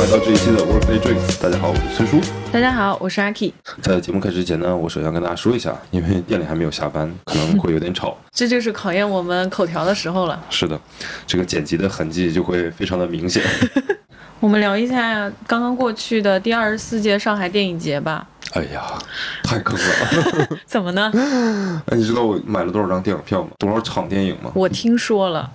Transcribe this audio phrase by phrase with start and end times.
[0.00, 2.22] 来到这一期的 Workday Drinks，大家好，我是崔叔。
[2.50, 3.52] 大家好，我是阿 K。
[3.82, 8.16] 在节目开始之前呢，我首先要跟大家说一下， 因为店里还没有下班，可能会有点吵。
[8.32, 10.42] 这就是考验我们口条的时候了。
[10.48, 10.80] 是的，
[11.26, 13.42] 这个剪辑的痕迹就会非常的明显。
[14.40, 18.26] 我们聊一下刚刚过去的第二十四届上海电影节吧。
[18.54, 18.98] 哎呀，
[19.44, 20.58] 太坑了！
[20.66, 21.10] 怎么呢？
[21.86, 23.50] 哎，你知道我买了多少张电影票吗？
[23.58, 24.50] 多少场电影吗？
[24.54, 25.48] 我听说了，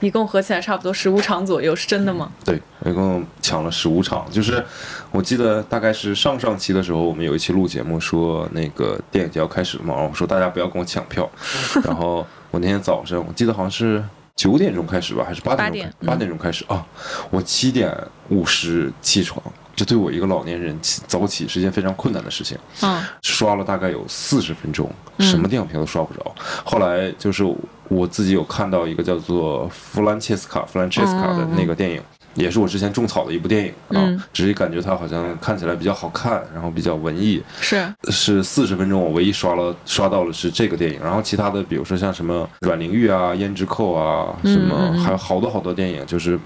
[0.00, 2.30] 一共合起来差不多十五场左右，是真的吗？
[2.44, 4.26] 对，一共抢了十五场。
[4.30, 4.64] 就是
[5.10, 11.28] 我记得大概是上上期的时候，我们有一期录节目说那个电影节要开始了嘛，我说大家不要跟我抢票。
[11.84, 14.02] 然后我那天早上，我记得好像是
[14.36, 16.08] 九点钟开始吧，还是八点钟？
[16.08, 16.86] 八点钟开始啊！
[17.28, 17.94] 我七点
[18.30, 19.42] 五十起床。
[19.78, 22.58] 这对我一个老年人起早起是件非常困难的事情。
[22.82, 26.34] 嗯，刷了大概有四十分钟，什么电影票都刷不着。
[26.64, 27.44] 后来就是
[27.86, 32.02] 我自己有看到一个叫做《弗兰切斯卡》弗兰切斯卡的那个电影，
[32.34, 34.26] 也是我之前种草的一部电影啊。
[34.32, 37.40] 只是感觉它好像看起来比较好看，然后比较文艺。
[37.60, 40.98] 是是四十分钟，我唯一刷了刷到了是这个电影。
[41.00, 46.36] 然后其他的，比如说像什么《阮玲玉》啊，《胭脂扣》啊，什么还有好多好多电影，就是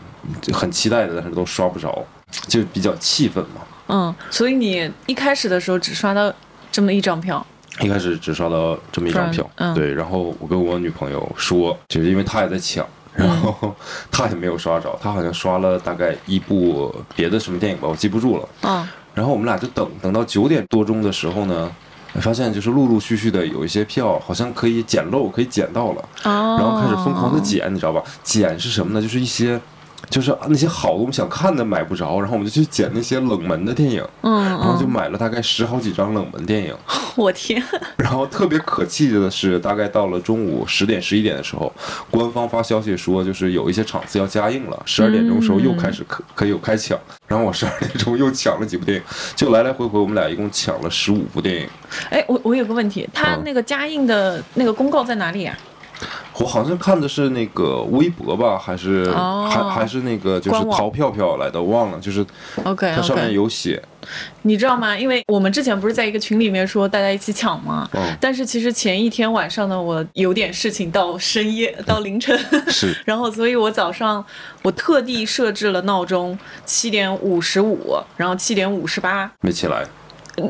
[0.52, 2.04] 很期待的，但是都刷不着。
[2.48, 3.60] 就比较气愤嘛。
[3.88, 6.32] 嗯，所以你一开始的时候只刷到
[6.70, 7.44] 这么一张票。
[7.80, 9.92] 一开始只刷到这么一张票，嗯对。
[9.94, 13.74] 然后我跟我女朋友说，就是因为她也在抢，然后
[14.12, 18.48] 她也没有刷着，她好像刷了大概一部别的什么电影吧，我记不住了。
[18.62, 18.86] 嗯。
[19.14, 21.70] 然后我们俩就等等到九点多钟的时候呢，
[22.14, 26.02] 发现就是陆陆续续的有一些票好像可以捡漏，可以捡到了。
[26.24, 26.56] 哦。
[26.58, 28.02] 然后开始疯狂的捡，你知道吧？
[28.22, 29.00] 捡是什么呢？
[29.00, 29.58] 就是一些。
[30.10, 36.74] 就是那些好的我们想看的买不着，然后我们就去捡那些冷门的电影，嗯，然后就买了大概十好几张冷门电影。
[37.16, 37.62] 我天！
[37.96, 41.70] 然后特别可气的是，大概到了中午十点十一点的时候，
[42.10, 46.98] 官方发消息说，就是有一些场次要加映了，十二点钟时候又开始可可以有开抢。
[47.26, 49.04] 然后我十二点钟又抢了几部电影，
[49.36, 51.68] 就来来回回我们俩一共抢了十五部电影。
[52.10, 55.56] 哎，我我有个问题，他那个加映的那个公告在哪里啊？
[56.42, 62.26] 我好像看的是那个微博吧，还是还还是那个就是淘票票来的，忘了，就是
[62.64, 63.80] OK，它上面有写。
[64.42, 64.98] 你知道吗？
[64.98, 67.88] 因为我们之前不是在一个群里面说大家一起抢吗？
[67.92, 68.16] 嗯。
[68.20, 72.36] 但是其实前一天晚上呢，我有点事情到深夜到凌晨。
[72.66, 72.92] 是。
[73.06, 74.24] 然后，所以我早上
[74.62, 79.86] 我特地设置了闹钟，七点五十五，然后七点五十八没起来。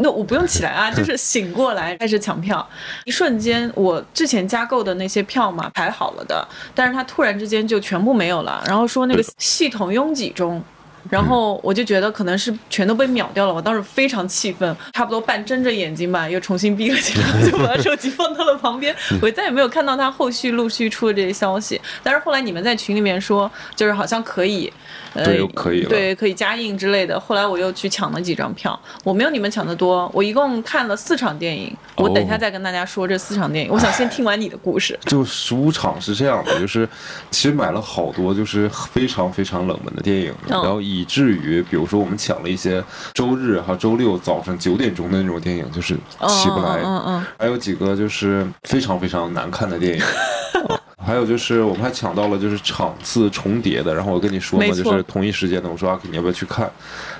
[0.00, 2.66] 那我不用起来啊， 就是醒过来开始抢票，
[3.04, 10.62] 一瞬间我之前加购的那些票嘛排好了的，但是它突然之间就全部没有了，然后说那个系统拥挤中。
[11.10, 18.94] 然后我就觉得可能是全都被秒掉了，我当时非常气愤，差不多半睁着眼睛吧，又重新闭了起来，就把手机放到了旁边。
[19.20, 21.78] 我再也没有看到他后续陆续出的这些消息。
[22.04, 24.72] 但是后来你们在群里面说，就是好像可以，
[25.14, 27.18] 对，可以，对，可以加印之类的。
[27.18, 31.74] 后来我又去抢了几张票，我没有你们抢的多，我一共看了四场电影。
[31.96, 34.98] 我等一下再跟大家说这四场电影，我想先听完你的故事。
[35.06, 36.88] 就十五场是这样的，就是
[37.30, 42.82] 其实买了好多，就是非常非常冷门的电影，然后以至于，比如说我们抢了一些
[43.14, 45.94] 周日和周六早上九点钟的那种电影，就是
[46.28, 46.80] 起不来。
[46.82, 47.26] 嗯嗯。
[47.38, 50.04] 还有几个就是非常非常难看的电影。
[51.04, 56.70] 还有就是，我们还抢到了就是场次重叠的，然后我跟你说嘛，就是同一时间的，我说阿 K 你要不要去看？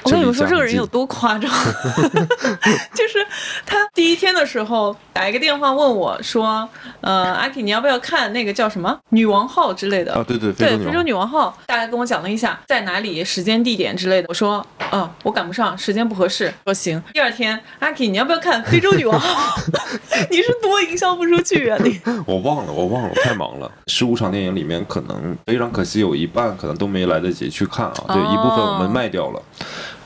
[0.05, 1.51] 我跟你们说这个人有多夸张，
[2.95, 3.25] 就是
[3.65, 6.69] 他第一天的时候打一个电话问我说，
[7.01, 10.25] 呃，阿 K 你要不要看那个叫什么女王号之类的啊？
[10.27, 14.27] 对对对，非洲女王号，大概跟我讲了一下在哪里、时间、地点之类的。
[14.29, 16.53] 我说，嗯，我赶不上，时间不合适。
[16.65, 17.03] 说行。
[17.13, 19.57] 第二天，阿 K 你要不要看非洲女王号？
[20.31, 22.01] 你是多营销不出去啊你？
[22.27, 23.71] 我忘了，我忘了，我太忙了。
[23.87, 28.05] 十五场电影里面，可能非常可惜，有一半可能都没来得及去看啊。
[28.09, 29.43] 对，一部分我们卖掉了。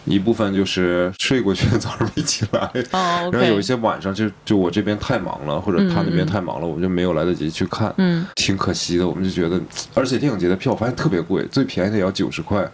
[0.07, 2.61] 一部分就是睡过去，早上没起来。
[2.93, 7.93] 哦， 然后有一些晚上就就我这边太忙了，或者他那边太忙了，我们就没有来得及去看。
[7.99, 9.07] 嗯，挺可惜的。
[9.07, 9.61] 我们就觉得，
[9.95, 12.67] 而且电影节的票发现特别贵，最便宜的也要九十块，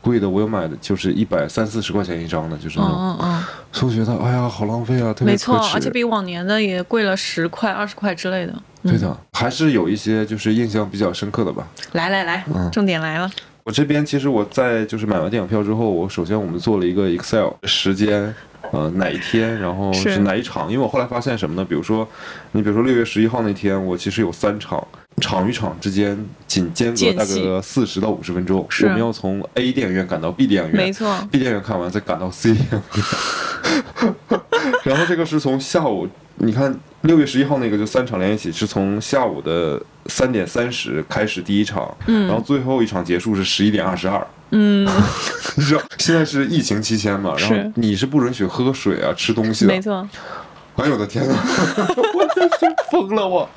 [0.00, 2.96] 贵的我有买的就是一百三四十块钱一张的，就是那种。
[2.98, 3.44] 嗯嗯。
[3.72, 8.52] 所以我觉得，哎呀，好浪费啊，特别没错，而且比往年的也贵了十块、二十块之类的。
[8.82, 11.68] 对的，还是有一些就是印象比较深刻的吧。
[11.92, 13.30] 来来来，重点来了。
[13.64, 18.34] 我这边其实我在就是买完电影票之后，我首先我们做了一个 Excel 时间，
[18.72, 20.70] 呃哪一天，然后是哪一场？
[20.70, 21.64] 因为我后来发现什么呢？
[21.68, 22.08] 比如说，
[22.52, 24.84] 你比如说六月十一号那天，我其实有三场，
[25.20, 34.40] 场与场之间仅间隔大概四十到五十分钟，我们要从 A 电影院赶到 B 电影院，没错，B 电影院看完再赶到 C 电影院。
[34.84, 44.26] 然后这个是从下午，你看六月十一号那个就三场连一起，是从下午的三点三十开始第一场，嗯，然后最后一场结束是十一点二十二。
[44.52, 44.84] 嗯，
[45.54, 49.80] 你知道现在是疫情期间嘛，然后你是不允许喝水啊、吃东西的没。
[49.80, 50.08] 错，
[50.80, 51.34] 哎呦我的天呐，
[52.14, 53.48] 我真是疯了我！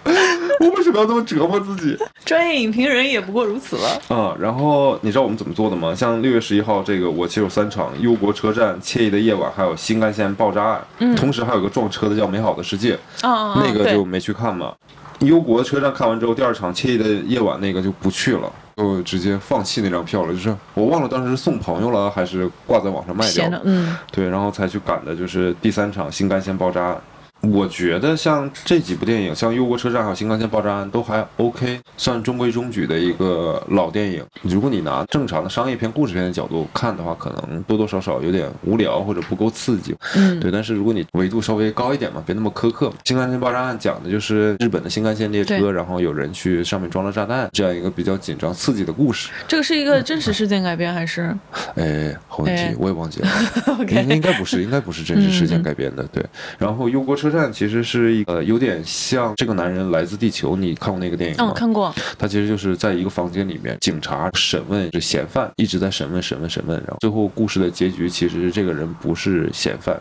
[0.60, 4.16] 我为什么要这么折磨自己专业影评人也不过如此了。
[4.16, 4.36] 啊？
[4.40, 5.96] 然后你知道我们怎么做的吗？
[5.96, 10.82] 像六月十一号这个，我其实有三场：忧国车站、惬意的夜晚，还有新干线爆炸案。
[11.00, 12.94] 嗯同时还有个撞车的叫《美好的世界》，
[13.24, 14.74] 嗯嗯，嗯那个就没去看嘛。
[15.20, 20.34] 忧国车站看完之后，第二场惬意的夜晚那个就不去了，就直接放弃那张票了。
[20.34, 23.62] 就是我忘了当时是送朋友了，还是挂在网上卖掉了。
[23.64, 27.02] 嗯，对，然后才去赶的就是第三场新干线爆炸案。
[27.52, 34.24] 我觉得像这几部电影，像《忧国车站》还有《新干线爆炸案》都还 OK，算中规中矩的一个老电影。
[34.44, 39.94] 如果你拿正常的商业片、故事片的角度看的话，可能多多少少有点无聊或者不够刺激。
[40.16, 40.50] 嗯对。
[40.50, 42.96] 但是如果你维度稍微高一点嘛，别那么苛刻嘛。
[43.04, 49.30] 新干线爆炸案讲的就是日本的新干线列车，然后有人去上面装了炸弹，这样一个比较紧张刺激的故事。
[49.48, 51.36] 这个是一个真实事件改编还是
[51.76, 53.28] 哎，好问题哎，我也忘记了。
[53.68, 54.06] 应 OK？
[54.16, 56.04] 应该不是，应该不是真实事件改编的。
[56.14, 56.24] 对，
[56.58, 61.52] 然后《忧国车站》其实是一个有点像这个男人来自地球，你看过那个电影吗？
[61.52, 61.94] 嗯，看过。
[62.18, 70.00] 他其实就是在一个房间里面，警察审问是嫌犯，一直在审问、审问、审问，然后最后故事的结局其实是这个人不是嫌犯，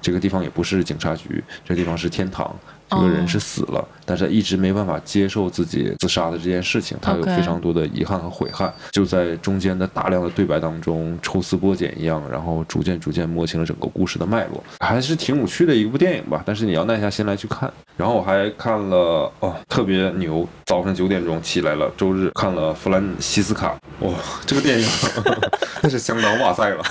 [0.00, 2.54] 这个地方也不是警察局，这个地方是天堂。
[2.90, 16.42] 这个人是死了，但是他一直没办法接受自己自杀的这件事情，他有非常多的遗憾和悔恨，就在中间的大量的对白当中抽丝剥茧一样，然后逐渐逐渐摸清了整个故事的脉络，还是挺有趣的一部电影吧。
[16.44, 17.72] 但是你要耐下心来去看。
[17.96, 24.10] 然后我还看了哦，特别牛，早上九点钟起来了，周日看了弗兰西斯卡，哇、
[24.46, 24.88] 这个电影
[25.82, 26.82] 那是相当哇塞了。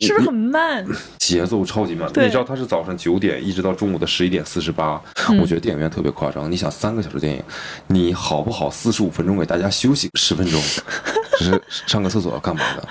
[0.00, 0.84] 是不是很慢？
[1.18, 6.50] 节奏超级慢，你知道他是早上九点一直到中午的十一点四十八，嗯我觉得电影院特别夸张。
[6.50, 7.42] 你想三个小时电影，
[7.86, 10.60] 你好不好四十五分钟给大家休息十分钟，
[11.38, 12.88] 只是上个厕所干嘛的，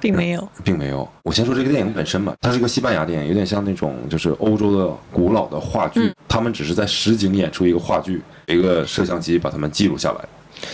[0.00, 0.48] 并没有。
[0.62, 1.08] 并没有。
[1.22, 10.24] 我先说这个电影本身吧，它是一个西班牙电影，有点像那种就是欧洲的古老的话剧，嗯他们只是在实景演出一个话剧，一个摄像机把他们记录下来。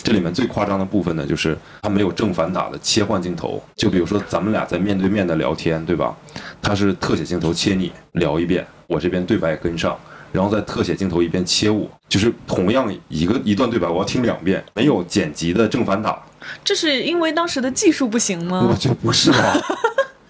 [0.03, 6.17] 这里面最夸张的部分呢，就是它没有正反打的切换镜头，就比如说咱们俩在面对面的聊天，对吧？
[6.63, 9.99] 它是特写镜头切你聊一遍，我这边对白跟上，
[10.33, 16.23] 然后在特写镜头一边切我，就是同样一个一段对白，我要听两遍，没有剪辑的正反打，
[16.65, 18.77] 这是因为当时的技术不行我吗？
[18.79, 19.57] 觉得不是吧？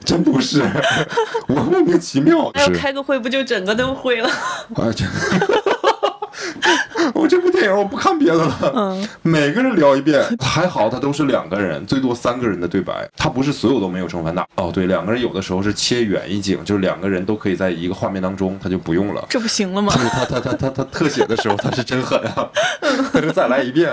[0.05, 0.62] 真不是，
[1.47, 4.29] 我莫名其妙还要，开个会，不就整个都会了？
[4.75, 5.05] 啊，这，
[7.15, 14.47] 我这部电影我不看别的了，嗯，每个人聊一遍，还好他都是两个人，最多三个人的对白，他不是所有都没有正反打。
[14.57, 19.25] 哦，对，两个人有的时候是切远一景，就是两个人都可以在一个画面当中，他就不用了。
[19.29, 20.01] 这不行了吗就？
[20.01, 22.49] 是他他他他他特写的时候，他是真狠啊！
[23.13, 23.91] 他是再来一遍，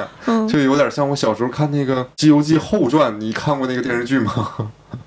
[0.48, 4.34] 就有点像我小时候看那个《西游记后传》，你看过那个电视剧吗？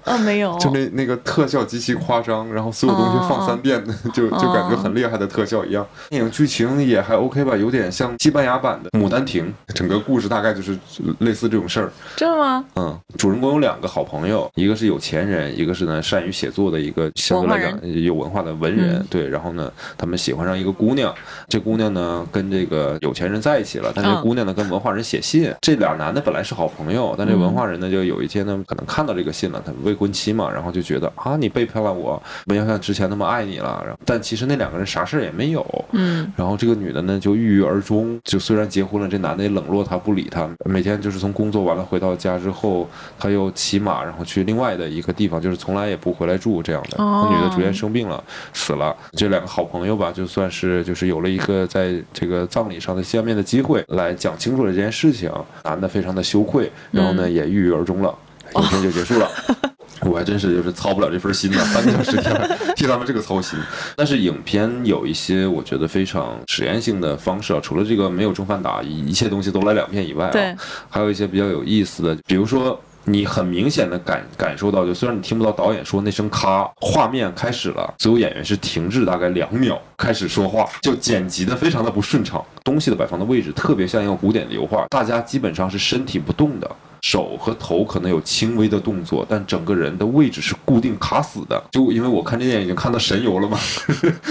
[0.04, 0.56] 啊，没有。
[0.58, 3.82] 就那那个特效极其夸张，然后所有东西放三遍，
[4.14, 5.86] 就就感觉很厉害的特效一样。
[6.08, 10.78] 电影剧情也还 OK 吧，有点像西班牙版的《牡丹亭》，整个故事大概就是
[11.18, 11.92] 类似这种事儿。
[12.16, 12.64] 真的吗？
[12.76, 18.96] 嗯，主人公有两个好朋友，一个是有钱人，一个是呢善于写作的一个相对来讲有文化的文人。
[18.96, 21.12] 嗯对，然后呢，他们喜欢上一个姑娘，
[21.48, 25.52] 这姑娘呢跟这个有钱人在一起了，但这嗯姑娘呢跟文化人写信。
[25.60, 33.82] 这俩男的本来是好朋友，但这文化人呢就有一天呢可能看到这个信了，他未婚妻嘛，然后就觉得啊你背叛了我，没有像之前那么爱你了。
[33.84, 35.84] 然后但其实那两个人啥事儿也没有。
[35.92, 46.98] 嗯，然后这个女的呢就郁郁而终，就虽然结婚了，这男的也冷落她不理她，每天就是从工作完了回到家之后，他又骑马然后去另外的一个地方，就是从来也不回来住这样的。
[47.30, 48.22] 女的逐渐生病了，
[48.52, 48.96] 死了。
[49.12, 55.30] 这两个好朋友吧，就算是就是有了一个在这个葬礼上的见面的机会，来讲清楚了这件事情。
[55.64, 58.14] 男的非常的羞愧，然后呢也郁郁而终了，
[58.56, 59.28] 影片就结束了。
[60.02, 63.58] 我还真是就是操不了这份心呐，三个小时天替他们这个操心。
[63.96, 70.54] 但是影片有一些我觉得非常实验性的方式啊，除了这个没有正反打，一一切东西都来两遍以外啊，对，
[70.88, 72.80] 还有一些比较有意思的，比如说。
[73.04, 86.70] 你很明显的感感受到，就虽然你听不到导演说那声咔，画面开始了，所有演员是停滞大概两秒开始说话，就剪辑的非常的不顺畅，东西的摆放的位置特别像一个古典的油画，大家基本上是身体不动的，
[87.02, 91.62] 手和头可能有轻微的动作，但整个人的位置是固定卡死的。
[91.70, 93.58] 就因为我看这电影已经看到神游了嘛，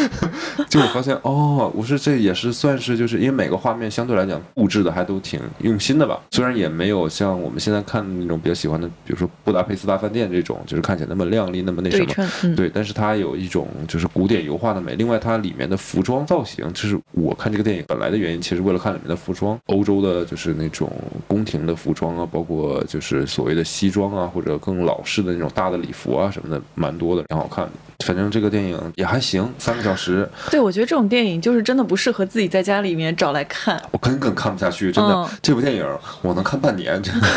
[0.70, 14.96] 就我发现哦，我说这也是算是就是因为每个画面相对来讲布置的还都挺用心的吧，虽然也没有像我们现在看的那种比较喜欢的，比如说布达佩斯大饭店这种，就是看起来那么亮丽，那么那什么，对，嗯，对，但是它有一种就是古典油画的美。
[14.96, 20.92] 另外，它里面的服装造型，就是我看这个电影本来的原因，其实为了看里面的服装，欧洲的就是那种
[21.28, 27.72] 宫廷的服装啊，包括就是所谓的西装啊，或者更老式的那种大的礼服啊什么的，蛮多的，挺好看的。
[28.06, 33.82] 反正这个电影也还行，三个小时，对，我觉得这种电影就是真的不适合自己在家里面找来看。
[33.92, 35.14] 我根本看不下去，真的。
[35.14, 35.86] 嗯这部电影
[36.22, 37.28] 我能看半年，真的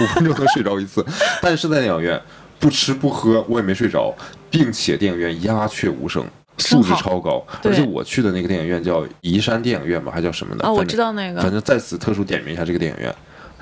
[0.00, 1.04] 五分钟能睡着一次。
[1.40, 2.20] 但是在电影院
[2.58, 4.14] 不吃不喝，我也没睡着，
[4.50, 6.24] 并且电影院鸦雀无声。
[6.58, 10.64] 素质超高，而且我去的那个电影院叫宜山电影院吧，还叫什么的？
[10.64, 13.12] 啊，我知道那个，反正在此特殊点名一下这个电影院，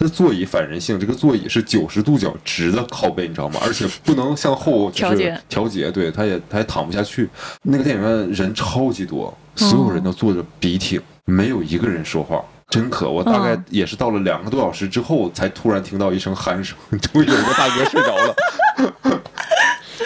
[0.00, 3.61] 它的座椅反人性，这个座椅是九十度角直的靠背，你知道吗？
[3.62, 7.28] 而且不能向后就是调节调节，对，他也他也躺不下去。
[7.64, 12.42] 那个电影院人超级多，所有人都坐着笔挺，没有一个人说话。
[12.71, 13.11] 真渴！
[13.11, 16.75] 我大概嗯也是到了两个多小时之后，才突然听到一声鼾声，
[17.12, 19.20] 终于有一个大哥睡着了。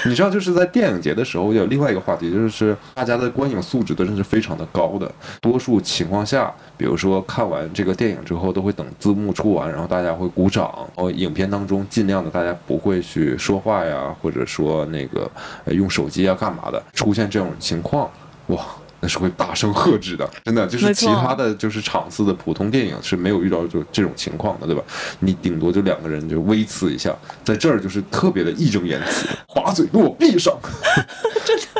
[0.06, 5.10] 你知道，就是在电影节的时候，有另外一个话题，就是大家的观影素质都真是非常的高的。
[5.40, 10.70] 多数情况下，比如说看完这个电影之后，都会等字幕出完，然后大家会鼓掌。
[10.96, 15.30] 哦影片当中尽量的大家不会去说话呀，或者说那个
[15.66, 16.82] 用手机啊干嘛的。
[16.92, 18.10] 出现这种情况，
[18.48, 18.58] 哇！
[19.04, 24.82] 那是会大声喝止的，真的就是其他的就是场次的普通电影是没有遇到就这种情况的，对吧？
[25.20, 30.58] 你顶多就两个人就微刺一下，在这儿就是特别的义正言辞， 把嘴给我闭上，
[31.44, 31.73] 真的。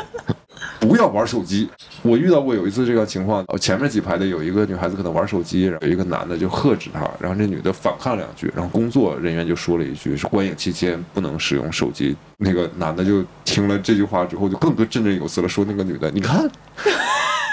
[0.79, 1.69] 不要玩手机。
[2.01, 12.15] 我遇到过有一次这个情况，前面几排的有一个女孩子可能玩手机，然后有一个男的就喝止她，然后这女的反抗两句，然后工作人员就说了一句是观影期间不能使用手机。
[12.37, 16.49] 那个男的就听了这句话之后，就更振振有词了，说那个女的，你看，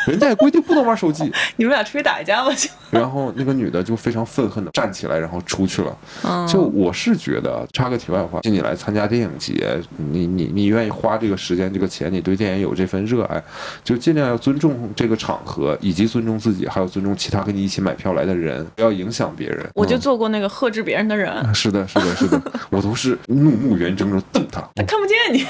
[0.06, 1.30] 人家也规定不能玩手机。
[1.56, 5.96] 你们俩出去打一架吧，就， 然后那个女的就非常愤恨的站起来，然后出去了。
[6.24, 13.42] 嗯，就我是觉得，插个题外话，就你来参加电影节，你你你愿意花这个时间、这个钱，你对电影有这份热爱，
[13.84, 19.66] 就尽量要尊重这个场合，以及尊重自己，还有尊重其他跟你一起买票来的人，不要影响别人。
[19.74, 22.40] 我就嗯做过那个呵斥别人的人，是的，是的，是的，
[22.70, 25.44] 我都是怒目圆睁着瞪他，他看不见你。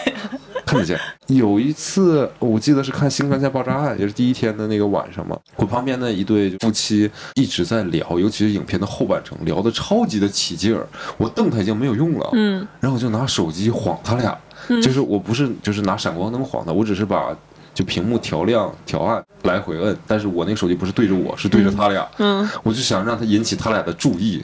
[0.65, 0.99] 看得见。
[1.27, 5.39] 有一次，我记得是看《新干线爆炸案》，也是第一天的那个晚上嘛。
[5.57, 10.87] 我旁边的一对夫妻一直在聊，尤其是影片的后半程，聊得超级的起劲儿。
[11.19, 14.37] 我瞪他已经没有用了，嗯，然后我就拿手机晃他俩，
[14.83, 17.37] 就是我不是就是拿闪光灯晃他，我只是把
[17.75, 19.97] 就屏幕调亮、调暗，来回摁。
[20.07, 24.43] 但是我那个手机不是对着我，是对着他俩，嗯，我就想让他引起他俩的注意，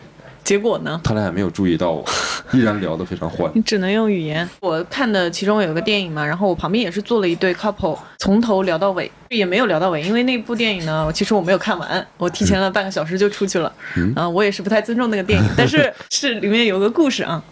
[0.49, 0.99] 结果呢？
[1.05, 2.02] 他俩也没有注意到我，
[2.55, 3.52] 依然聊得非常欢。
[3.55, 4.49] 你只能用语言。
[4.61, 13.71] 我看的其中有个电影嘛，然后我旁边也是坐了一对 couple，从头聊到尾，也没有聊到尾，因为那部电影呢，其实我没有看完，我提前了半个小时就出去了。
[13.99, 17.45] 嗯啊，我也是不太尊重那个电影，但是 是里面有个故事啊。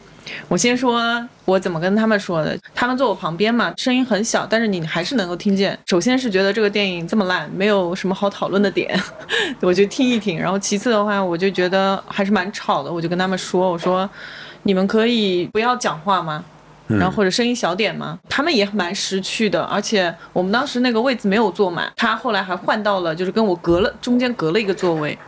[0.49, 1.03] 我先说
[1.45, 5.79] 我怎么跟他们说的，他们坐我旁边嘛，声音很小，但是你还是能够听见。
[5.87, 8.99] 首先是觉得这个电影这么烂，没有什么好讨论的点，
[9.61, 10.39] 我就听一听。
[10.39, 14.09] 然后其次的话，我就觉得还是蛮吵的，我就跟他们说，我说
[14.63, 16.45] 你们可以不要讲话吗？
[16.89, 18.17] 然后或者声音小点吗？
[18.29, 25.19] 他们也蛮识趣的，而且我们当时那个位子没有坐满，他后来还换到了，就是跟我隔了中间隔了一个座位，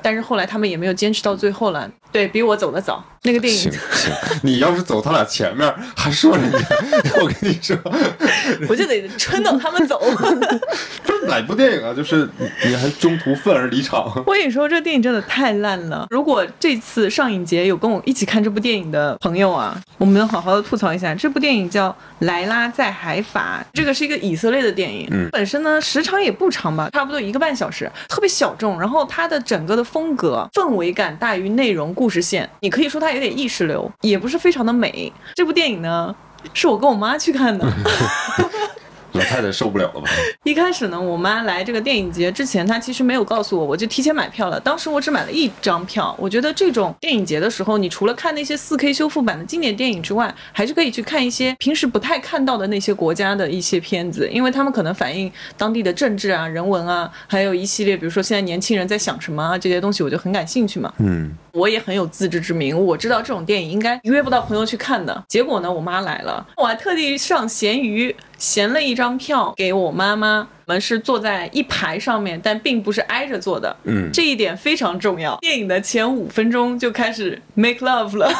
[0.00, 3.04] 但是后来他们也没有坚持到最后了，对比我走的早。
[3.22, 6.58] 那个电影行，你要是走他俩前面，还说人家，
[7.20, 7.76] 我跟你说，
[8.68, 10.00] 我就得撑到他们走。
[11.04, 11.92] 不是哪部电影啊？
[11.94, 16.06] 就是你你还中途愤而离场，我跟你说，这电影真的太烂了。
[16.10, 21.14] 如果这次上影节有跟我一起看这部电影的朋友啊，我们能好好的吐槽一下。
[21.14, 28.78] 这部电影叫《莱拉在海法》，这个是一个以色列的电影，嗯本身呢时长也不长吧，差不多一个半小时，特别小众。
[28.78, 35.12] 然后它的整个的风格、氛围感大于内容、故事线，你可以说有点意识流，也不是非常的美。
[35.34, 36.14] 这部电影呢，
[36.52, 37.66] 是我跟我妈去看的。
[39.12, 40.08] 老太太受不了了吧？
[40.44, 44.60] 一开始呢，我妈来这个电影节之前，她其实没有告诉我，我就提前买票了。
[44.60, 46.14] 当时我只买了一张票。
[46.18, 60.92] 我觉得这种电影节的时候，你除了看那些 4K 修复版的经典电影之外，还是可以去看一些平时不太看到的那些国家的一些片子，因为他们可能反映当地的政治啊、人文啊，还有一系列，比如说现在年轻人在想什么啊这些东西，我就很感兴趣嘛。
[60.98, 65.24] 嗯，我也很有自知之明，我知道这种电影应该约不到朋友去看的。
[65.28, 70.48] 结果呢，我妈来了，我还特地上闲鱼闲了一张票给我妈妈。
[70.66, 73.74] 我们是坐在一排上面，但并不是挨着坐的。
[73.84, 75.36] 嗯，这一点非常重要。
[75.40, 78.26] 电影的前五分钟就开始 make love 了，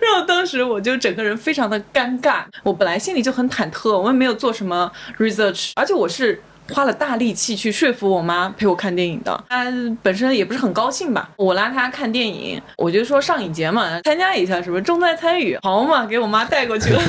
[0.00, 2.44] 然后当时我就整个人非常的尴尬。
[2.62, 6.40] 我本来心里就很忐忑，我也没有做什么 research，而且我是。
[6.72, 9.66] 花了大力气去说服我妈陪我看电影的，她
[10.02, 11.30] 本身也不是很高兴吧。
[11.36, 15.56] 我拉她看电影，我就说上影节嘛，参加一下，是不是重在参与？
[15.62, 17.00] 好嘛，给我妈带过去了。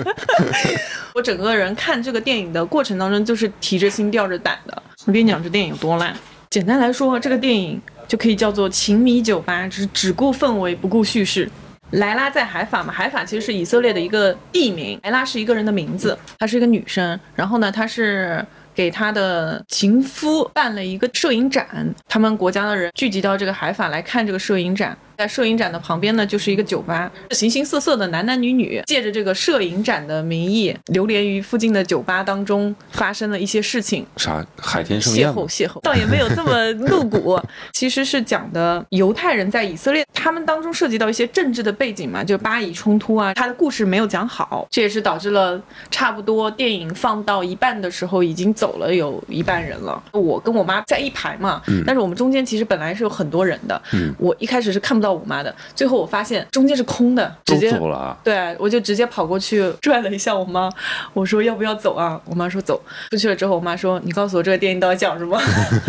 [1.14, 4.82] 我整个人看这个电影的过程当中，就是提着心吊着胆的。
[5.06, 6.14] 我跟你讲，这电影有多烂。
[6.50, 11.50] 简单来说，这个电影就可以叫做情迷酒吧，只是只顾氛围不顾叙事。
[11.92, 17.18] 莱拉在海法嘛，海法其实是以色列的一个地名，莱拉是一个人的名字，她是一个女生。
[17.34, 18.44] 然后呢，她是。
[18.76, 21.66] 给他的情夫办了一个摄影展，
[22.06, 24.96] 他们国家的人聚集到这个海法来看这个摄影展。
[25.16, 34.06] 在摄影展的旁边呢，就是一个酒吧，形形色色的男男女女借着这个摄影展的名义，流连于附近的酒吧当中，发生了一些事情。
[34.16, 35.30] 啥海天盛宴？
[35.30, 37.40] 邂逅，邂逅，倒也没有这么露骨。
[37.72, 50.02] 其实是讲的犹太人在以色列，他们当中涉及到一些政治的背景嘛，就巴以冲突啊，他的故事没有讲好，这也是导致了差不多电影放到一半的时候，已经走了有一半人了。
[50.12, 53.80] 我跟我妈在一排嘛，但是我们中间其实本来是有很多人的。
[53.92, 55.05] 嗯，我一开始是看不到。
[55.06, 58.18] 到我妈的，最后我发现中间是空的，直接走了。
[58.24, 60.68] 对，我就直接跑过去拽了一下我妈，
[61.14, 62.20] 我说要不要走啊？
[62.24, 62.82] 我妈说走。
[63.10, 65.40] 出去了之后，我妈说你告诉我这个电影到底讲什么？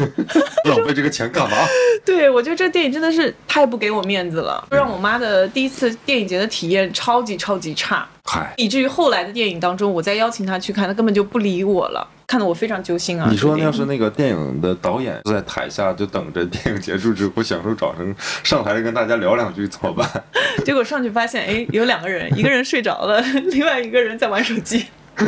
[0.69, 1.57] 浪费这个钱干嘛？
[2.05, 12.05] 对，我觉得这电影真的是太不给我面子了，让我妈的第一次电影节的体验超级超级差，嗨，以至于后来的电影当中，我再邀请他去看，他根本就不理我了。
[12.27, 13.29] 看得我非常揪心啊！
[13.31, 20.05] 你说要是那个电影的导演在台下就等着电影结束之后享受掌声，上台跟大家聊两句怎么办？
[20.65, 24.87] 结果上去发现，哎，有两个人，一个人睡着了， 另外一个人在玩手机。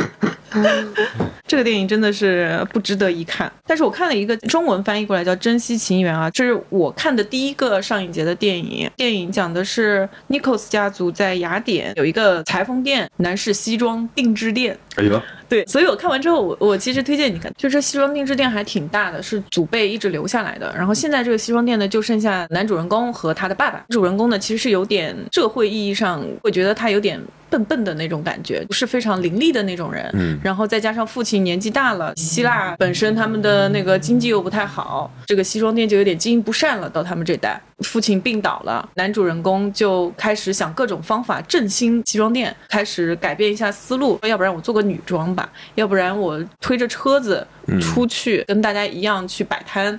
[1.46, 3.50] 这个电影真的是不值得一看。
[3.66, 8.90] 但是我看了一个中文翻译过来叫《珍惜情缘》啊，这是我看的第一个上影节的电影。
[8.96, 14.78] 电影讲的是 Nikos 家族在雅典有一个裁缝店，男士西装定制店。
[14.96, 20.72] 哎呦，对，所以我看完之后，我我其实推荐你看，就这西装定制店还挺大的，是祖辈一直留下来的。
[20.76, 23.84] 然后现在这个西装店呢，就剩下男主人公和他的爸爸。
[23.88, 30.08] 主人公呢，其实是有点社会意义上会觉得他有点笨笨的那种感觉，不是非常伶俐的那种人。
[30.14, 36.88] 嗯，然后再加上父亲年纪大了，希腊本身他们的那个经济又不太好，这个西装店就有点经营不善了。
[36.88, 45.39] 到他们这代，父亲病倒了，男主人公就开始想各种方法振兴西装店，开始改变一下思路，要不然我做个女装吧，
[45.74, 47.46] 要不然我推着车子
[47.80, 49.98] 出去跟大家一样去摆摊。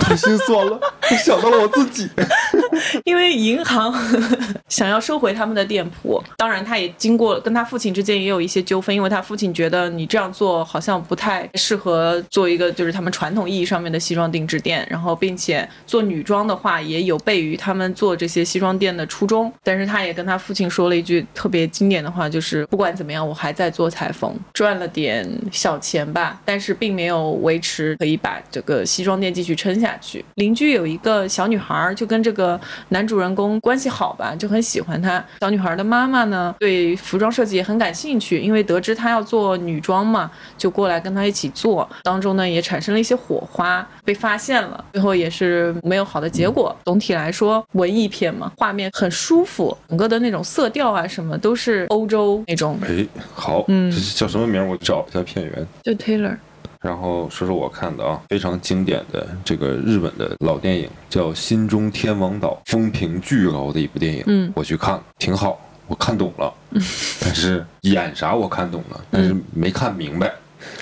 [0.00, 0.78] 太心酸了，
[1.10, 2.08] 我想到了我自己。
[3.04, 3.92] 因为银行
[4.68, 19.52] 想要收回他们的店铺，当然他也经过跟他父亲之间也有一些纠纷，因为他父亲觉得你这样做好像不太适合做一个就是他们传统意义上面的西装定制店，然后并且做女装的话也有悖于他们做这些西装店的初衷。
[19.64, 30.24] 但是他也跟他父亲说了一句特别经典的话，就是不管怎么样，我还在做裁缝，赚了点小钱吧，但是并没有维持可以把这个西装店继续撑下去。
[30.34, 32.60] 邻居有一个小女孩，就跟这个。
[32.88, 35.24] 男主人公关系好吧，就很喜欢他。
[35.40, 41.88] 小女孩的妈妈呢，对服装设计也很感兴趣，因为得知他要做女装嘛，就过来跟他一起做。
[42.02, 46.74] 当中呢，也产生了一些火花，被发现了，最后也是没有好的结果。
[46.86, 52.78] 总体来说，文艺片嘛，画面很舒服，整个的那种色调啊什么都是欧洲那种。
[52.82, 54.66] 哎，好，嗯，这叫什么名？
[54.66, 55.66] 我找一下片源。
[55.82, 56.36] 就 Taylor。
[56.80, 64.22] 然后说说我看的啊，非常经典的这个日本的老电影，叫《心中天王岛》，风评巨高的一部电影。
[64.26, 66.54] 嗯，我去看，挺好，我看懂了。
[66.70, 66.80] 嗯，
[67.20, 70.32] 但是演啥我看懂了，但是没看明白，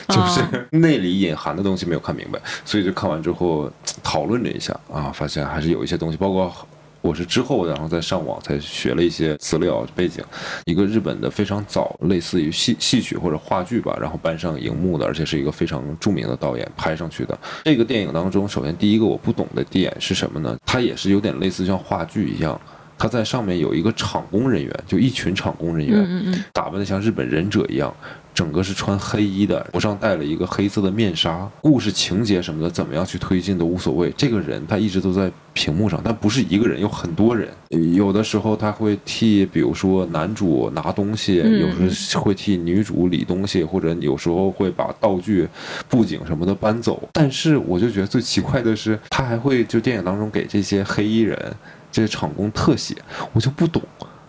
[0.09, 0.43] 就是
[0.77, 3.71] 内里隐含的东西没有看明白，所以就看完之后
[4.03, 6.53] 讨论了一下啊，发现还是有一些东西，包括。
[7.07, 10.25] 我是之后，然后再上网才学了一些资料背景。
[10.65, 17.39] 一个日本的非常早，类似于戏戏曲或者话剧吧，然后搬上荧幕的，而且是一个非常著名的导演拍上去的。
[17.65, 20.57] 这个电影当中，首先第一个我不懂的点是什么呢？
[20.67, 22.61] 它也是有点类似像话剧一样。
[22.99, 27.95] 他在上面有一个场工人员，就一群场工人员，打扮的像日本忍者一样，
[28.37, 31.51] 整个是穿黑衣的，头上戴了一个黑色的面纱。
[31.63, 34.13] 故事情节什么的，怎么样去推进都无所谓。
[34.15, 37.49] 这个人他一直都在屏幕上，但不是一个人，有很多人。
[37.95, 45.49] 有的时候他会替，比如说男主拿东西，有时候会替女主理东西，或者有时候会把道具、
[45.89, 47.09] 布景什么的搬走。
[47.15, 51.57] 但是我就觉得最奇怪的是，他还会就电影当中给这些黑衣人。
[51.91, 52.95] 这些场工特写，
[53.33, 53.81] 我就不懂，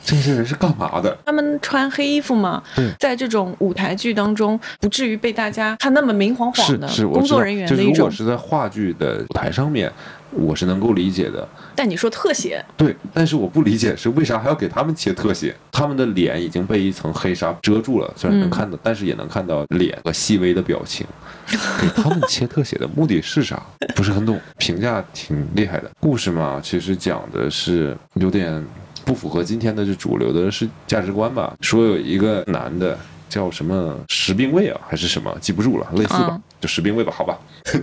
[0.08, 1.18] 这些人是干嘛的？
[1.26, 8.10] 他们穿黑衣服吗，对在这种舞台剧当中，不至于被大家看那么明晃晃的工作人员就是如果的一种。
[8.10, 9.92] 是在话剧的舞台上面，
[10.32, 11.46] 我是能够理解的。
[11.76, 15.54] 但你说特写，对，但是我不理解是为啥还要给他们切特写？
[15.74, 21.06] 他们的脸已经被一层黑纱遮住了，虽然能嗯看到，但是也能看到脸和细微的表情。
[21.80, 23.62] 给他们切特写的目的是啥？
[23.96, 24.40] 不是很懂。
[24.58, 25.90] 评价挺厉害的。
[26.00, 28.66] 故事嘛，其实讲的是有点
[29.08, 31.56] 不符合今天的这主流的是价值观吧。
[31.62, 37.38] 说有一个男的叫什么石兵卫啊，还是什么，记不住了，类似吧，就石兵卫吧， 好吧。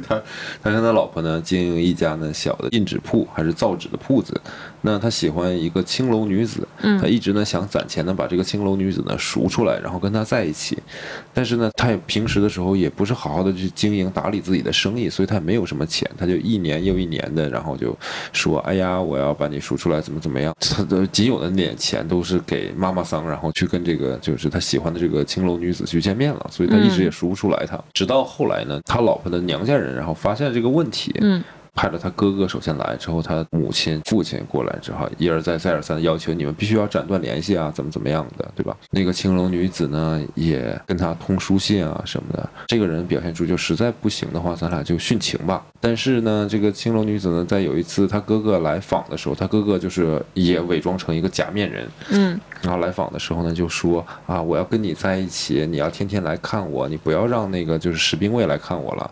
[0.06, 0.22] 他
[0.62, 4.38] 他跟他老婆呢经营一家呢小的印纸铺，还是造纸的铺子。
[4.80, 10.78] 那他喜欢一个青楼女子，嗯他一直呢想攒钱呢把这个青楼女子呢赎出来，然后跟她在一起。
[11.32, 17.96] 但是呢，他也平时的时候也不是好好的去经营打理自己的生意，所以他也没有什么钱，他就一年又一年的，然后就
[18.32, 27.82] 说：“哎呀，我要把你赎出来，怎么怎么样。”他的仅有的那点钱都是给妈妈桑，然后去跟这个就是他喜欢的这个青楼女子去见面了，所以他一直也赎不出来她。
[27.94, 31.12] 直到后来他老婆的娘家人然后发现了这个问题，
[31.74, 38.76] 派了他哥哥首先来，之后他母亲、父亲过来之后，一而再、再而三的要求你们必须要斩断联系啊，怎么怎么样的，对吧？
[38.90, 42.48] 那个青楼女子呢，也跟他通书信啊什么的。
[42.68, 45.64] 这个人表现出就实在不行的话，咱俩就殉情吧。
[45.80, 59.10] 但是呢，这个青楼女子呢，在有一次他哥哥来访的时候，他哥哥就是也伪装成一个假面人，嗯然后来访的时候呢，就说啊，我要跟你在一起，你要天天来看我，你不要让那个就是石兵卫来看我了。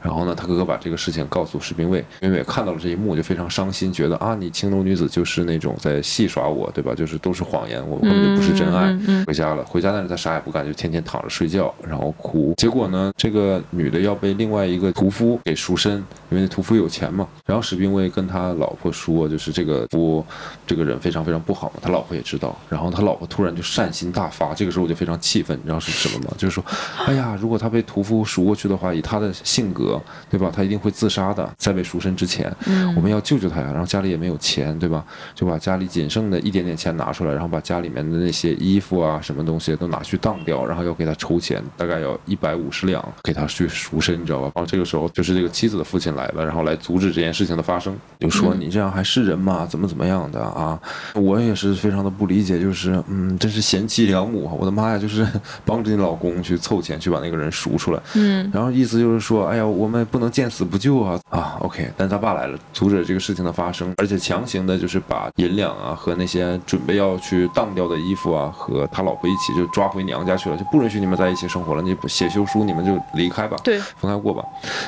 [0.00, 6.94] 然后呢，他哥哥把这个事情告诉石兵卫，石兵卫看到了这一幕就非常伤心，觉得啊，你青楼女子就是那种在戏耍我，对吧？
[6.94, 8.90] 就是都是谎言，我根本就不是真爱。
[8.90, 12.54] 嗯嗯嗯回家了，回家但是他啥也不干，就天天躺着睡觉，然后哭。
[12.56, 15.94] 结果呢，这个女的要被另外一个屠夫给赎身，
[16.30, 17.26] 因为那屠夫有钱嘛。
[17.46, 20.24] 然后史兵卫跟他老婆说，就是这个夫
[20.66, 22.56] 这个人非常非常不好嘛，他老婆也知道。
[22.68, 26.32] 然后他老婆突然就善心大发，这个时候我就非常气愤，你知道是什么吗？
[26.36, 26.64] 就是说，
[27.06, 30.50] 哎呀，如果他被屠夫赎过去的话，以他的性格，对吧？
[30.54, 33.70] 他一定会自杀的，再被赎身之前，嗯我们要救救他呀。
[33.70, 35.04] 然后家里也没有钱，对吧？
[35.34, 44.52] 就把家里仅剩的一点点钱拿出来，然后把家里面的那些衣服啊、什么东西都拿去当掉，然后要给他筹钱，大概要一百五十两给他去赎身，你知道吧？
[44.54, 49.66] 然后这个时候就是这个妻子的父亲来了，然后来阻止这件事情的发生，就说嗯你这样还是人吗？
[49.66, 50.78] 怎么怎么样的啊？
[51.14, 54.52] 我也是非常的不理解，就是嗯，真是贤妻良母啊！
[54.58, 55.26] 我的妈呀，就是
[55.64, 74.44] 帮着你老公去凑钱去把那个人赎出来，嗯然后意思就是说，哎呀，我们不能见死不救啊啊！OK，但他爸来了，阻止这个事情的发生，而且强行的就是把银两啊和那些准备要去当掉的衣服啊和他老婆一起就抓回娘家去了，就不允许你们在一起生活了，你写休书，你们就离开吧，对，分开过吧。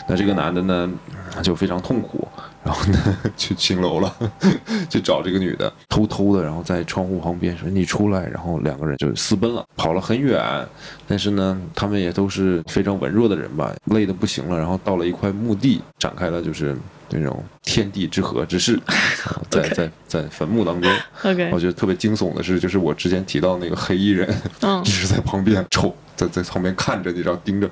[0.08, 0.90] 那这个男的呢
[1.42, 2.26] 就非常痛苦，
[2.66, 4.12] 然后呢去青楼了，
[4.90, 10.42] 去找这个女的，偷偷的，然后在窗户旁边说你出来，然后两个人就私奔了，跑了很远，
[11.06, 16.76] 但是呢，他们也都是非常文弱的人吧，累的不行了，然后到了一块墓地，展开了就是
[17.10, 18.74] 那种天地之合之势，
[19.24, 20.90] 啊 在在在坟墓当中
[21.22, 24.28] ，，OK，我觉得特别惊悚的是，就是我之前提到那个黑衣人，
[24.62, 24.82] 嗯。
[24.84, 27.70] 一直在旁边瞅，在在旁边看着，你知道盯着，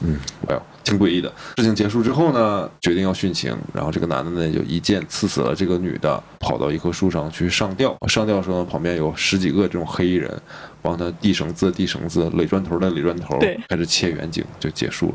[0.00, 0.18] 嗯，
[0.48, 1.32] 哎呦，挺诡异的。
[1.56, 7.96] 事情结束之后呢，决定要殉情，然后这个男的呢就一剑刺死了这个女的，跑到一棵树上去上吊。
[8.08, 10.30] 上吊的时候呢，旁边有十几个这种黑衣人，
[10.82, 15.14] 帮他递绳子、递绳子，垒砖头的垒砖头对，开始切远景就结束了。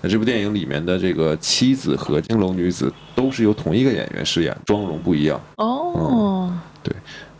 [0.00, 5.40] 那这部电影里面的这个妻子和青楼女子都是由同一个演员饰演，妆容不一样。
[5.56, 6.52] 哦，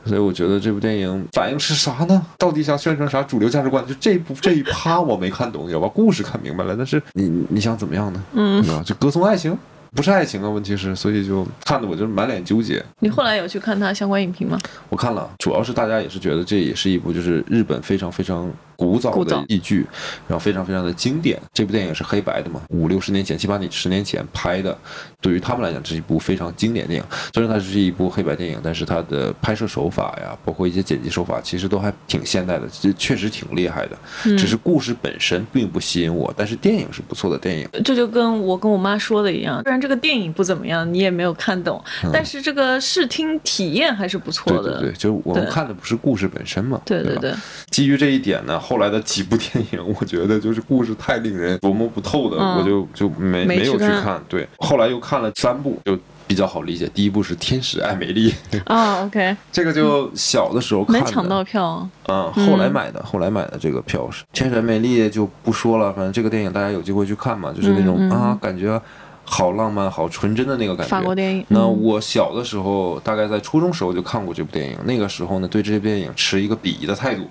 [0.07, 2.25] 所以我觉得这部电影反映是啥呢？
[2.39, 3.85] 到底想宣传啥主流价值观？
[3.87, 5.89] 就这部这一趴我没看懂，你知道吧？
[5.93, 8.23] 故事看明白了，但是你你想怎么样呢？
[8.35, 8.83] 嗯对吧？
[8.85, 9.57] 就歌颂爱情，
[9.97, 12.85] 不是爱情的，问题是，所以就看的我就满脸纠结。
[13.01, 14.59] 你后来有去看他相关影评吗？
[14.91, 19.87] 我看了，主要是大家也是觉得这也是一部就是日本非常非常古早的古早译剧，
[20.29, 21.41] 然后非常非常的经典。
[21.55, 24.77] 这部电影是黑白的嘛，五六十年前、七八年十年前拍的，
[25.23, 27.07] 对于他们来讲，这是一部非常经典电影。
[27.33, 33.97] 虽然它是一部黑白电影，但是它的拍摄手法呀，包括一些剪辑手法，其实都还挺现代的，这确实挺厉害的。
[34.27, 37.67] 嗯只是故事本身并不吸引我，但是电影是不错的电影。
[37.83, 44.79] 这就跟我跟我妈说的一样，虽然这个电影不怎么样，你也没有看懂，但是这个视听体验还是不错的。
[44.79, 47.33] 嗯对对对，就是我们看的不是故事本身嘛，吧对对对。
[47.71, 52.57] 基于这一点呢，后来的几部电影，我觉得就是故事太令人琢磨不透的，嗯。
[52.59, 54.03] 我就就没没去有去看。
[54.03, 54.23] 看。
[54.29, 56.91] 对，后来又看了三部，就比较好理解。
[56.95, 58.33] 第一部是《天使爱美丽》，
[58.67, 61.89] 啊，OK，这个就小的时候看的，没抢到票。
[62.09, 68.11] 嗯，后来买的，后来买的这个票是《天使爱美丽》就不说了，反正这个电影大家有机会去看嘛，就是那种、嗯嗯。
[68.11, 68.81] 啊，感觉
[69.29, 70.91] 好浪漫、好纯真的那个感觉。
[70.91, 71.45] 法国电影。
[71.49, 77.29] 那嗯我小的时候，大概在初中时候就看过这部电影，那个时候呢，对这部电影持一个鄙夷的态度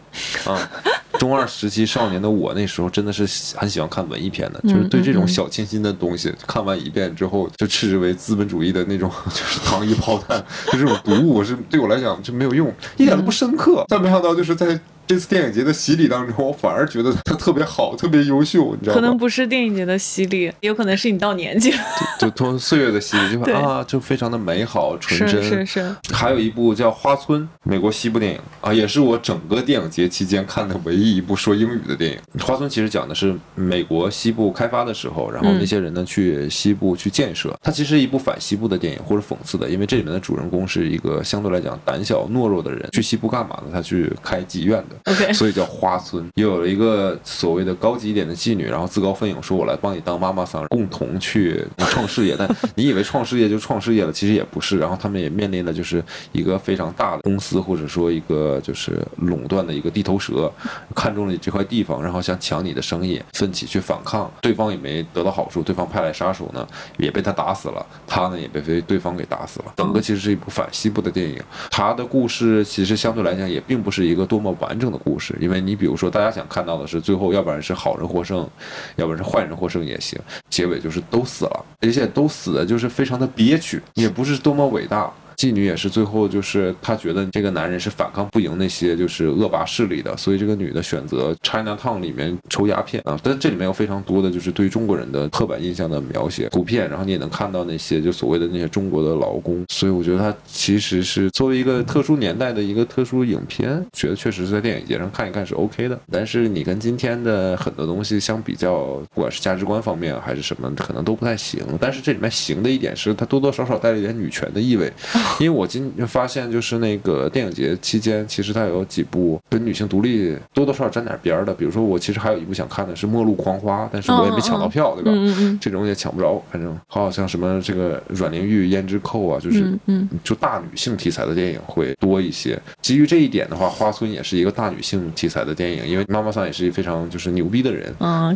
[0.48, 0.60] 啊。
[1.18, 3.26] 中二时期少年的我，那时候真的是
[3.58, 13.86] 很喜欢看文艺片的，就是对这种小清新的东西，看完一遍之后就斥之为资本主义的那种， 就是糖衣炮弹，就这种毒物是对我来讲就没有用，一点都不深刻。
[13.88, 14.78] 但没想到就是在。
[15.08, 19.02] 这次电影节的洗礼当中，我反而觉得他特别好，特别优秀，你知道吗？
[19.02, 21.78] 可能不是电影节的洗礼，也有可能是你到年纪了。
[22.20, 25.44] 就通过岁月的洗礼，就啊，就非常的美好纯真。
[25.44, 32.18] 是是，还有一部叫《花村》，美国西部电影啊，也是我整个电影节期间看的唯一一部说英语的电影。
[32.44, 37.56] 《花村》其实讲的是美国西部开发的时候，然后那些人呢去西部去建设。
[37.62, 43.70] 它其实是一部反西部的电影，或者讽刺的，因为这里面的主人公是一个相对来讲胆小懦弱的人，去西部干嘛呢？
[43.72, 44.95] 他去开妓院的。
[45.04, 46.26] OK 所以叫花村。
[46.36, 54.78] 又有了一个所谓的高级一点的妓女，然后自告奋勇说：“我来帮你当妈妈桑，共同去创事业。”但你以为创事业就创事业了，其实也不是。
[54.78, 60.52] 然后他们也面临了就是一个非常大的公司，或者说一个就是垄断的一个地头蛇，
[60.96, 64.32] 看中了你这块地方，然后想抢你的生意，奋起去反抗。
[64.42, 69.74] 对方也没得到好处，对方派来杀手呢也被他打死了，他呢也被被对方给打死了。
[69.78, 78.48] 整个其实是一部反西部的电影，他的故事其实相对来讲也并不是一个多么完整的故事，因为你比如说大家想看到的是最后要不然是好人获胜，
[78.96, 80.20] 要不然是坏人获胜也行，
[80.50, 85.12] 结尾就是都死了，而且都死的就是非常的憋屈，也不是多么伟大。
[85.38, 93.20] 妓女也是最后就是她觉得这个男人是反抗不赢那些就是恶霸势力的，所以这个女的选择 China Town 里面抽鸦片啊。
[93.24, 106.00] 但这里面有非常多的就是对中国人的刻板印象的描写图片，然后你也能看到那些就所谓的那些中国的劳工，所以我觉得它其实是作为一个特殊年代的一个特殊影片，觉得确实是在电影节上看一看是 OK 的。
[106.12, 111.64] 但是你跟今天的很多东西相比较，不管是价值观方面还是什么，可能都不太行。
[111.80, 114.92] 但是这里面行的一点是，它多多少少带了一点女权的意味。
[115.40, 121.54] 因为我今发现，就是那个电影节期间，其实它有几部跟女性独立多多少少沾点边儿的。
[121.54, 125.12] 比如说，我其实还有一部想看的是《末路狂花》，但是我也没抢到票，对吧？
[125.12, 129.78] 嗯嗯嗯这种也抢不着，反正还有像什么这个阮玲玉、胭脂扣啊，就是
[130.24, 132.60] 就大女性题材的电影会多一些。
[132.82, 137.94] 基于这一点的话，《花村》也是一个大女性题材的电影，因为妈妈桑也是一非常就是牛逼的人。
[138.00, 138.36] 嗯，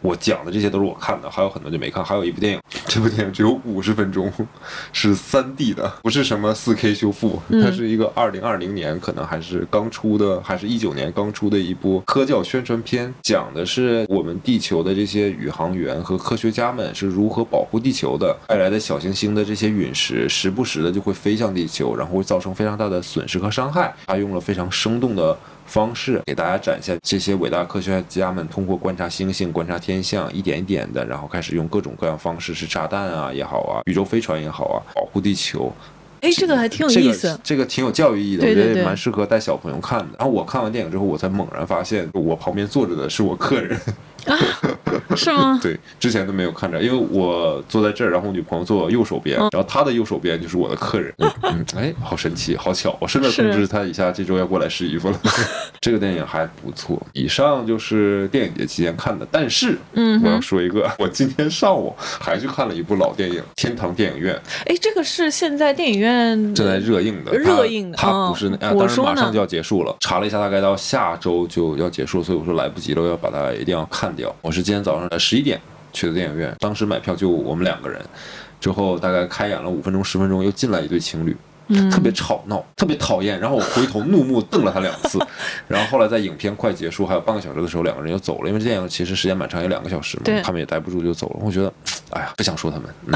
[0.00, 2.04] 我讲的这些都是我看的，还有很多就没看。
[2.04, 4.32] 还有一部电影，这部电影只有五十分钟，
[4.92, 18.36] 是三 D 的，不是什么四 K 修复，嗯它是一个二零二零年可能还是刚出的，还是一九年刚出的一部科教宣传片，讲的是我们地球的这些宇航员和科学家们是如何保护地球的。
[18.48, 23.92] 外来的小行星的这些陨石，时不时的就会飞向地球，然后会造成非常大的损失和伤害。
[24.06, 25.36] 他用了非常生动的。
[25.68, 35.70] 方式给大家展现这些伟大科学家们通过观察星星、观察天象，一点一点的，然后开始用各种各样方式，是炸弹啊也好啊，宇宙飞船也好啊，保护地球。
[36.20, 37.38] 哎，这个还挺有意思。
[37.44, 40.06] 这个挺有教育意义的，我觉得蛮适合带小朋友看的。
[40.18, 43.78] 然后我看完电影之后，我才猛然发现，我旁边坐着的是我客人。
[45.16, 45.58] 是吗？
[45.62, 51.12] 对，之前都没有看着，因为我坐在这儿，然后我女朋友坐我右手边，然后她的右手边就是我的客人。
[51.18, 52.96] 嗯，嗯哎，好神奇，好巧！
[53.00, 55.20] 我顺便通知她一下，这周要过来试衣服了。
[55.80, 57.00] 这个电影还不错。
[57.12, 64.34] 以上就是电影节期间看的，但是，嗯我要说一个，我今天上午还去看了一部老电影《天堂电影院》，
[64.66, 69.96] 哎，这个是现在电影院正在热映的，热映的它它不是那，我说马上就要结束了。
[70.00, 74.34] 查了一下，大概到下周就要结束，所以我说来不及了，我要把它一定要看掉。
[74.42, 75.60] 我是今天早上十一点
[75.92, 78.00] 去的电影院，当时买票就我们两个人，
[78.60, 81.36] 之后大概开演了五分钟十分钟，又进来一对情侣。
[81.68, 83.38] 嗯特别吵闹，特别讨厌。
[83.38, 85.18] 然后我回头怒目瞪了他两次，
[85.68, 91.36] 然后后来在影片快结束还有半个小时的时候，两个人就走了，因为这电影其实时间蛮长，有两个小时嘛，他们也待不住就走了。
[91.42, 91.72] 我觉得，
[92.10, 93.14] 哎呀，不想说他们，嗯、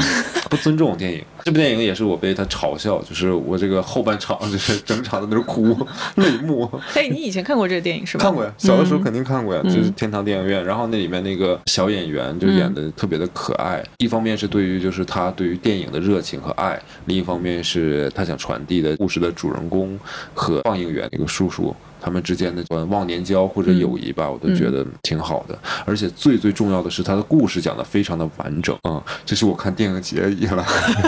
[0.49, 1.23] 不尊重电影。
[1.43, 5.75] 这部电影也是我被他嘲笑，就是我这个后半场就是整场在那儿哭
[6.15, 6.69] 泪目。
[6.95, 8.23] 哎，你以前看过这个电影是吧？
[8.23, 10.63] 看过呀，小的时候嗯肯定看过呀，就是天堂电影院。
[10.63, 19.97] 然后那里面那个小演员就演的特别的可爱，一方面是对于就是他对于电影的热情和爱，另一方面是他想传递的故事的主人公
[20.33, 21.73] 和放映员那个叔叔。
[22.05, 25.57] 他们之间的忘年交或者友谊吧，我都觉得挺好的。
[25.85, 30.65] 而且最最重要的是，他的故事讲得非常的完整啊、嗯，这是我看电影节以来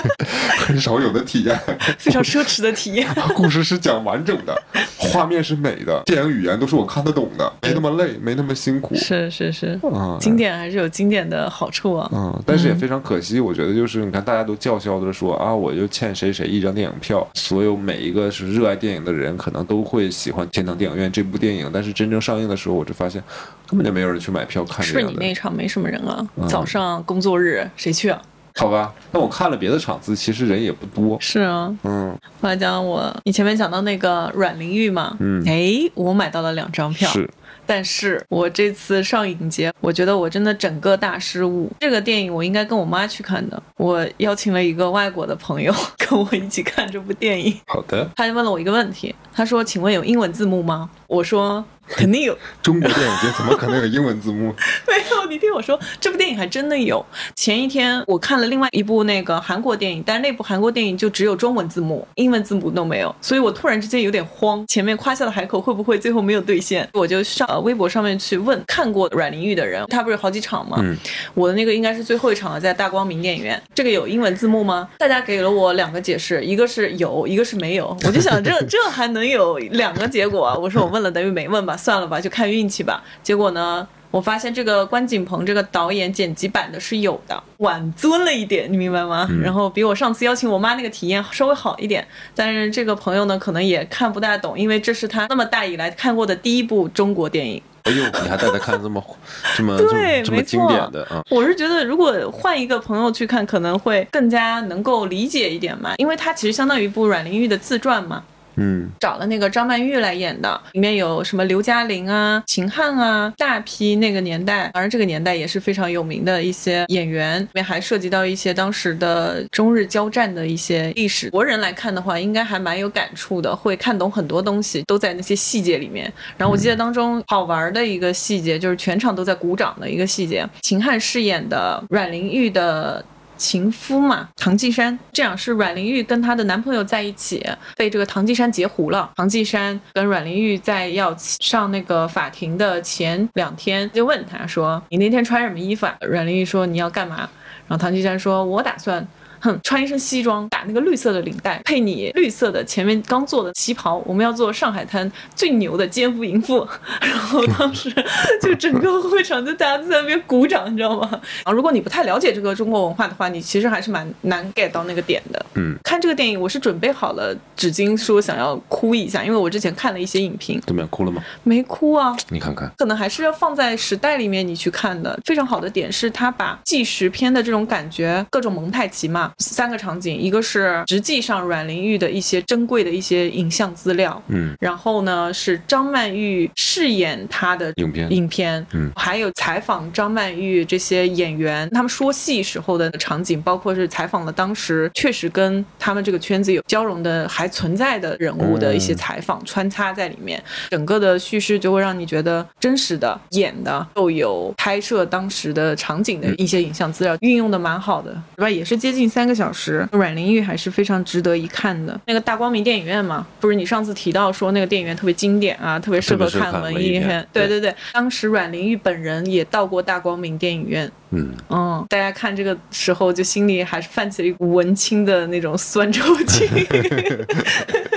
[0.66, 1.58] 很少有的体验。
[2.00, 3.08] 非常奢侈的体验。
[3.36, 4.60] 故事是讲完整的，
[4.98, 8.96] 画面是美的，电影语言都是我看得懂的，没那么累，没那么辛苦。
[8.96, 12.10] 是是是，啊，经典还是有经典的好处啊。
[12.12, 23.22] 嗯，但是也非常可惜，我觉得就是你看，大家都叫嚣着说啊，我就欠谁谁一张电影票，所有每一个是热爱电影的人，可能都会喜欢《天堂电影院》这部电影，但是真正上映的时候，我就发现
[23.68, 25.02] 根本就没有人去买票看是。
[25.04, 26.26] 你那场没什么人啊？
[26.38, 28.22] 嗯早上工作日谁去啊？
[28.58, 31.18] 好吧，那我看了别的场子，其实人也不多。
[31.20, 37.30] 是啊，嗯，后来讲我，你前面讲到那个阮玲玉嘛，嗯哎，我买到了两张票，是
[37.68, 41.70] 但是我这次上影节，我觉得我真的整个大失误。
[41.80, 47.54] 这个电影我应该跟我妈去看的，我邀请了一个外国的朋友 跟我一起看这部电影。
[47.66, 48.10] 好的。
[48.16, 51.64] 他就问了我一个问题，他说：“请问有英文字幕吗？”我说
[51.96, 54.54] ：“肯定有。”中国电影节怎么可能有英文字幕？
[54.88, 57.06] 没有，你听我说，这部电影还真的有。
[57.36, 64.66] 前一天我看了另外一部那个韩国电影，但是那部韩国电影就只有中文字幕，英文字幕都没有，所以我突然之间有点慌。
[64.68, 66.88] 前面夸下的海口会不会最后没有兑现？
[66.94, 70.78] 我就上呃微博上面去问看过阮玲玉的人，他不是有好几场吗？
[70.82, 70.96] 嗯
[71.34, 73.62] 我的那个应该是最后一场了，在大光明电影院。
[73.74, 74.88] 这个有英文字幕吗？
[74.98, 77.96] 大家给了我两个解释，一个是有，一个是没有。
[78.06, 80.56] 我就想这这还能有两个结果啊？
[80.56, 83.04] 我说我问了等于没问吧，算了吧，就看运气吧。
[83.24, 83.88] 结果呢？
[84.12, 89.28] 我发现这个关锦鹏这个导演剪辑版的是有的，晚尊了一点，你明白吗？
[89.44, 97.62] 然后比我上次邀请我妈那个体验稍微好一点，但是这个朋友呢，可能也看不大懂，因为这是他那么大以来看过的第一部中国电影。
[97.84, 99.04] 哎呦，你还带他看这么
[99.58, 101.22] 这么没错么这么经典的啊？
[101.30, 108.24] 我是觉得，如果换一个朋友去看，可能会更加能够理解一点嘛，因为它其实相当于一部阮玲玉的自传嘛。
[108.58, 121.30] 嗯，找了那个张曼玉来演的，里面有什么刘嘉玲啊、秦汉啊，大批那个年代，当然这个年代也是非常有名的一些演员，里面还涉及到一些当时的中日交战的一些历史。
[121.30, 126.12] 国人来看的话，应该还蛮有感触的，会看懂很多东西，都在那些细节里面。
[126.38, 133.04] 然后我记得当中好玩的一个细节，就是全场都在鼓掌的一个细节，秦汉饰演的阮玲玉的。
[133.38, 137.46] 情夫嘛，唐季山，这样是阮玲玉跟她的男朋友在一起，
[137.76, 139.12] 被这个唐季山截胡了。
[139.16, 147.30] 唐季山跟阮玲玉在要上那个法庭的前两天，就问他说：“你那天穿什么衣服啊？”阮玲玉说：“你要干嘛？”
[147.68, 149.06] 然后唐季山说：“我打算。”
[149.46, 156.68] 哼，穿一身西装，打那个绿色的领带，配你绿色的前面刚做的旗袍，我们要做上海滩最牛的奸夫淫妇。
[157.00, 157.94] 然后当时
[158.42, 161.22] 就整个会场就大家都在那边鼓掌，你知道吗？
[161.46, 165.46] 啊，如果你不太了解这个中国文化的话，你其实还是蛮难 get 到那个点的。
[165.54, 170.90] 嗯，看这个电影，我是准备好了纸巾，说想要哭一下，因为我之前看了一些影评，怎么样？
[170.90, 171.24] 哭了吗？
[171.44, 172.16] 没哭啊。
[172.30, 175.18] 你看看，可能还是要放在时代里面你去看的。
[175.26, 208.50] 非常好的点是，他把纪实片的这种感觉，各种蒙太奇嘛，三个场景，一个是实际上阮玲玉的一些珍贵的一些影像资料，嗯，然后呢是张曼玉饰演她的影片影片，嗯还有采访张曼玉这些演员，他们说戏时候的场景，包括是采访了当时确实跟他们这个圈子有交融的还存在的人物的一些采访、穿插在里面，整个的叙事就会让你觉得真实的演的，又有拍摄当时的场景的一些影像资料，运用的蛮好的，对吧？
[208.50, 212.00] 也是接近三个小时，阮玲玉还是非常值得一看的。
[212.06, 220.92] 那个大光明电影院嘛，不是你上次提到说那个电影院特别经典啊，特别适合看看文文艺片，对对对对，当时阮玲玉本人也到过大光明电影院。
[221.12, 226.48] 嗯，嗯，大家看这个时候就心里还是泛起了一股文青的那种酸臭劲。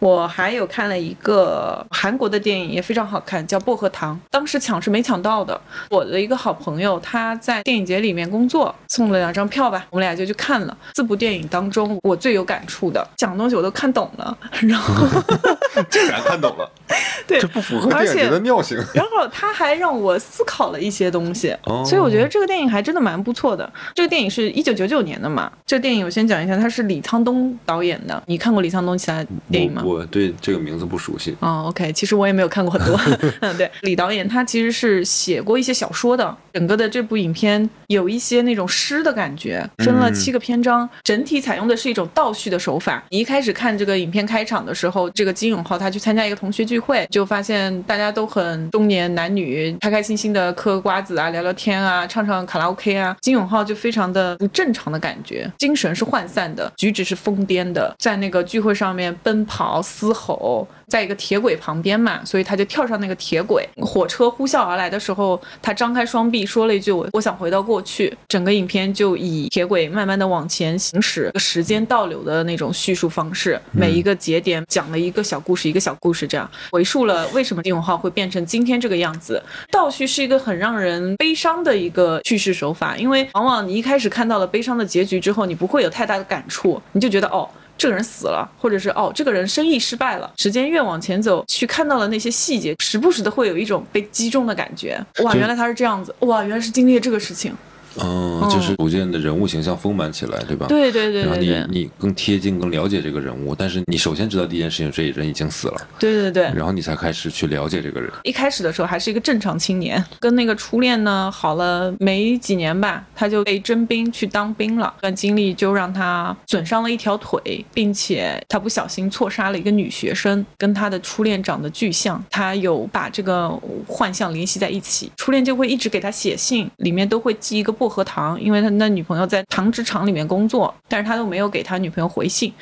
[0.00, 4.16] 我还有看了一个韩国的电影，也非常好看，叫《薄荷糖》。
[4.30, 5.60] 当时抢是没抢到的。
[5.90, 10.76] 我的一个好朋友，他在电影节里面工作，送了两张票吧，我们俩就去看了。
[10.94, 14.36] 这部电影当中，我最有感触的，讲的东西我都看懂了。
[14.62, 15.06] 然后，
[15.90, 16.70] 竟然看懂了，
[17.28, 18.78] 对这不符合电影节的尿性。
[18.94, 23.70] 然后他还让我思考了一些东西，哦所以我觉得这个电影还真的蛮不错的。
[23.94, 28.22] 这个电影是一九九九年的嘛，这个电影我先讲一下，它是李沧东导演的。
[28.26, 29.82] 你看过李沧东其他电影吗？
[29.90, 31.36] 我我对这个名字不熟悉。
[31.40, 32.98] 哦，OK，其实我也没有看过很多。
[33.40, 36.36] 嗯，对，李导演他其实是写过一些小说的。
[36.52, 43.02] 整个的这部影片有一些那种诗的感觉，分了七个篇章，整体采用的是一种倒叙的手法。
[43.10, 53.16] 你一开始看这个影片开场的时候，这个金永浩他去参加一个同学聚会，就发现大家都很中年男女，开开心心的嗑瓜子啊，聊聊天啊，唱唱卡拉 OK 啊。
[53.20, 60.66] 金永浩就非常的不正常的感觉，精神是涣散的，举止是疯癫的，在那个聚会上面奔跑嘶吼。
[60.88, 63.64] 在一个铁轨旁边嘛，所以他就跳上那个铁轨。
[63.80, 79.40] 火车呼啸而来的时候，他张开双臂说了一句：“我我想回到过去。”整个影片就以铁轨慢慢的往前行驶，时间倒流的那种叙述方式，每一个节点讲了一个小故事，一个小故事，这样回述了为什么金永浩会变成今天这个样子。
[79.70, 87.48] 倒叙是一个很让人悲伤的一个叙事手法，因为往往你一开始看到了悲伤的结局之后，你不会有太大的感触，你就觉得哦。
[87.80, 90.30] 这个人死了，或者是哦，这个人生意失败了。
[90.36, 95.02] 时间越往前走，去看到了那些细节，时不时的会有一种被击中的感觉。
[95.22, 97.56] 哇，原来他是这样子，哇，原来是经历了这个事情。
[97.98, 100.66] 嗯，就是逐渐的人物形象丰满起来，对吧？
[100.68, 106.44] 对对对然后你你更贴近、更了解这个人物，但是你首先知道第一件事情，这人已经死了，对对对。
[106.54, 108.10] 然后你才开始去了解这个人。
[108.22, 114.92] 一开始的时候还是一个正常青年，跟那个初恋呢好了没几年吧，他就被征兵去当兵了。
[114.98, 122.22] 这段经历就让他损伤了一条腿，并且他不小心错杀了一个女学生，跟他的初恋长得巨像。
[122.30, 123.48] 他有把这个
[123.86, 132.52] 幻象联系在一起，初恋就会一直给他写信，里面都会寄一个薄荷糖，因为他那女朋友在糖纸厂里面工作，但是他都没有给他女朋友回信。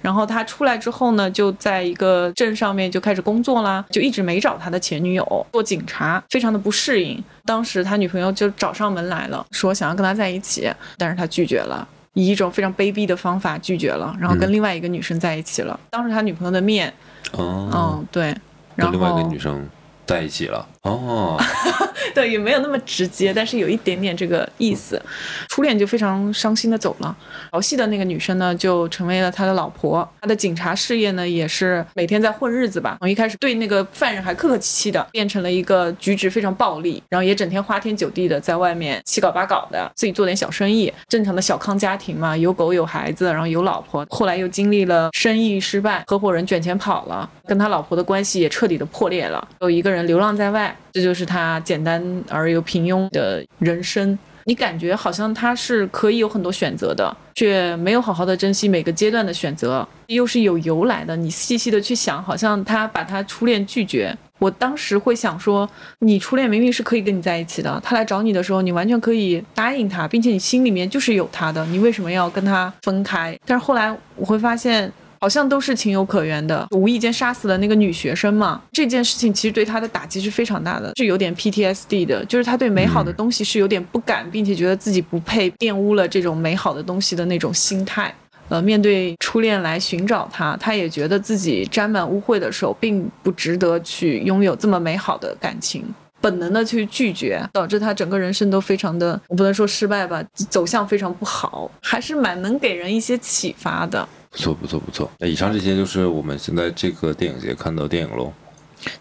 [0.00, 7.22] 然后他出来之后呢，就在一个镇上面就开始工作啦，就一直没找他的前女友，做警察，非常的不适应。
[7.44, 11.86] 当时他女朋友就找上门来了，说想要跟他在一起，但是他拒绝了。
[12.14, 15.78] 以一种非常卑鄙的方法拒绝了，然后跟另外一个女生在一起了。
[15.90, 16.92] 当着他女朋友的面，
[17.32, 18.34] 哦，嗯，对，
[18.74, 19.64] 然后跟另外一个女生
[20.04, 20.66] 在一起了。
[20.82, 21.40] 哦，
[22.14, 25.00] 对，也没有那么直接，但是有一点点这个意思。
[25.48, 27.16] 初恋就非常伤心的走了，
[27.50, 30.08] 调戏的那个女生呢，就成为了他的老婆。
[30.20, 32.96] 他的警察事业呢，也是每天在混日子吧。
[33.00, 40.92] 从一开始对那个犯人还客客气气的，变成了一个举止非常暴力，然后也整天花天酒地的在外面七搞八搞的，自己做点小生意。
[41.08, 44.06] 正常的小康家庭嘛，有狗有孩子，然后有老婆。
[44.10, 50.76] 后来又经历了生意失败，合伙人卷钱跑了，跟他老婆的关系也彻底的破裂了，有一个人流浪在外。
[50.98, 54.18] 这就是他简单而又平庸的人生。
[54.46, 61.16] 你感觉好像他是可以有很多选择的，却没有好好的珍惜每个阶段的选择，又是有由来的。
[61.16, 64.12] 你细细的去想，好像他把他初恋拒绝。
[64.40, 65.68] 我当时会想说，
[66.00, 73.38] 你初恋明明是可以跟你在一起的，他来找你的时候，你完全可以答应他，并且你心里面就是有他的，你为什么要跟他分开？
[73.46, 74.92] 但是后来我会发现。
[75.20, 78.60] 好像都是情有可原的，无意间杀死了那个女学生嘛。
[78.72, 88.14] 这件事情其实对他的打击是非常大的，是有点 PTSD 的，就是他对美好的东西是有点不敢，并且觉得自己不配，玷污了这种美好的东西的那种心态。
[88.48, 95.84] 呃，面对初恋来寻找他，他也觉得自己沾满污秽的手，并不值得去拥有这么美好的感情，
[96.18, 104.08] 本能的去拒绝，导致他整个人生都非常的，我不能说失败吧，走向非常不好，还是蛮能给人一些启发的。
[104.30, 105.10] 不错不错不错。
[105.18, 108.32] 那以上这些就是我们现在这个电影节看到电影喽。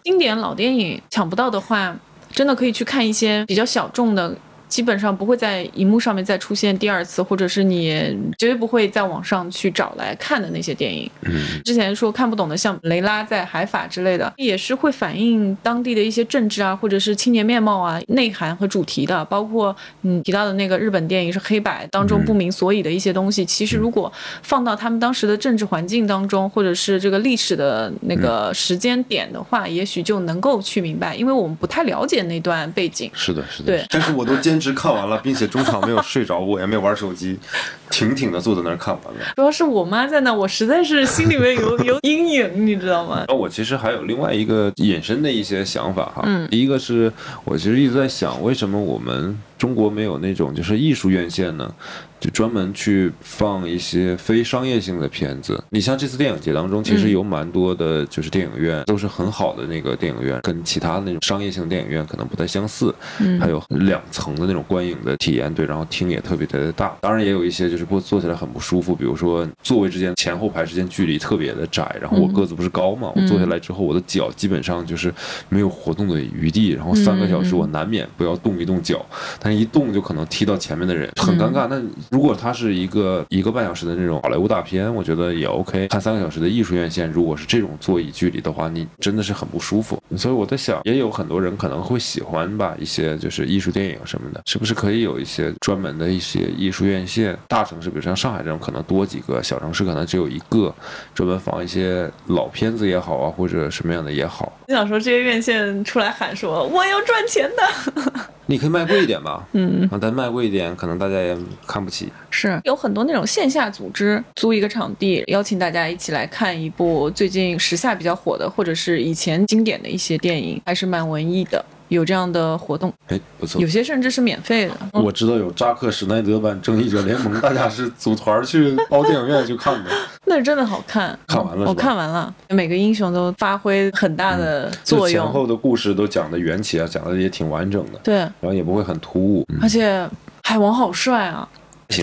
[0.03, 1.95] 经典老电影抢不到的话，
[2.31, 4.35] 真的可以去看一些比较小众的。
[4.67, 7.89] 基本上不会在荧幕上面再出现第二次，或者是你
[8.37, 11.09] 绝对不会在网上去找来看的那些电影。
[11.21, 19.23] 嗯，之前说看不懂的，像《雷拉在海法》之类的，也是会反映当地的一些政治啊，或者是青年面貌啊、内涵和主题的。
[19.25, 24.11] 包括你提到的那个日本电影是黑白当中不明所以的一些东西，其实如果
[24.43, 33.09] 放到他们当时的政治环境当中，或者是这个历史的那个时间点的话，也许就能够去明白，因为我们不太了解那段背景。
[33.13, 33.65] 是的，是的。
[33.65, 37.37] 对，但是我都坚持看完了，并且中场没有睡着过，也没有玩手机，
[37.89, 39.19] 挺挺的坐在那儿看完了。
[39.35, 43.17] 主要是我妈在那，我实在是心里面有有阴影，你知道吗？
[43.19, 47.11] 然后我其实还有另外一个引申的一些想法哈，嗯第一个是
[47.43, 51.73] 我其实一直在想，为什么我们中国没有那种就是艺术院线呢？
[52.19, 55.63] 就专门去放一些非商业性的片子。
[55.69, 62.91] 你像这次电影节当中，其实嗯有蛮多的就是电影院都是很好的那个电影院，跟其他的那种商业性电影院可能不太相似。
[63.19, 66.97] 嗯还有两层的那种观影的体验，对，然后厅也特别特别大。
[67.01, 75.13] 当然也有一些就是不坐起来很不舒服，比如说座位之间前后排之间距离特别的窄，然后我嗯个子不是高嘛，我坐下来之后我的脚基本上就是
[75.49, 79.05] 没有活动的余地，然后三个小时嗯我难免不要动一动脚，
[79.47, 81.67] 但一动就可能踢到前面的人，很尴尬。
[81.69, 81.81] 那
[82.11, 85.87] 如果它是一个一个半小时的那种好莱坞大片，我觉得也 OK。
[85.87, 89.97] 看三个小时的艺术院线，如果是这种座椅距离的话，你真的是很不舒服。
[90.17, 97.39] 所以我在想，也有很多人可能会喜欢吧，一些就是艺术电影什么的，是不是可以有一些专门的一些艺术院线？
[97.47, 100.75] 大城市，比如像上海这种，可能多几个；小城市可能只有一个，
[101.15, 104.51] 专门放一些老片子也好啊，或者什么样的也好。
[104.67, 108.11] 你想说，这些院线出来喊说我要赚钱的，
[108.45, 112.11] 你可以卖贵一点吧，嗯，啊，但卖贵一点，可能大家也看不起。
[112.29, 121.63] 是有很多那种线下组织租一个场地，邀请大家一起来看一部最近时下比较火的，或者是以前经典的一些电影，还是蛮文艺的。
[121.89, 123.67] 有这样的活动，哎，不错有。
[123.67, 124.73] 些甚至是免费的。
[124.93, 129.89] 嗯我知道有扎克施奈德版《正义者联盟》，大家是组团去包电影院去看的。
[130.25, 135.23] 那是真的好看，看完了我看完了，每个英雄都发挥很大的作用。
[135.23, 139.45] 前后的故事都讲的缘起啊，讲的也挺完整的，对，然后也不会很突兀。
[139.49, 140.09] 嗯而且
[140.43, 141.47] 海王好帅啊！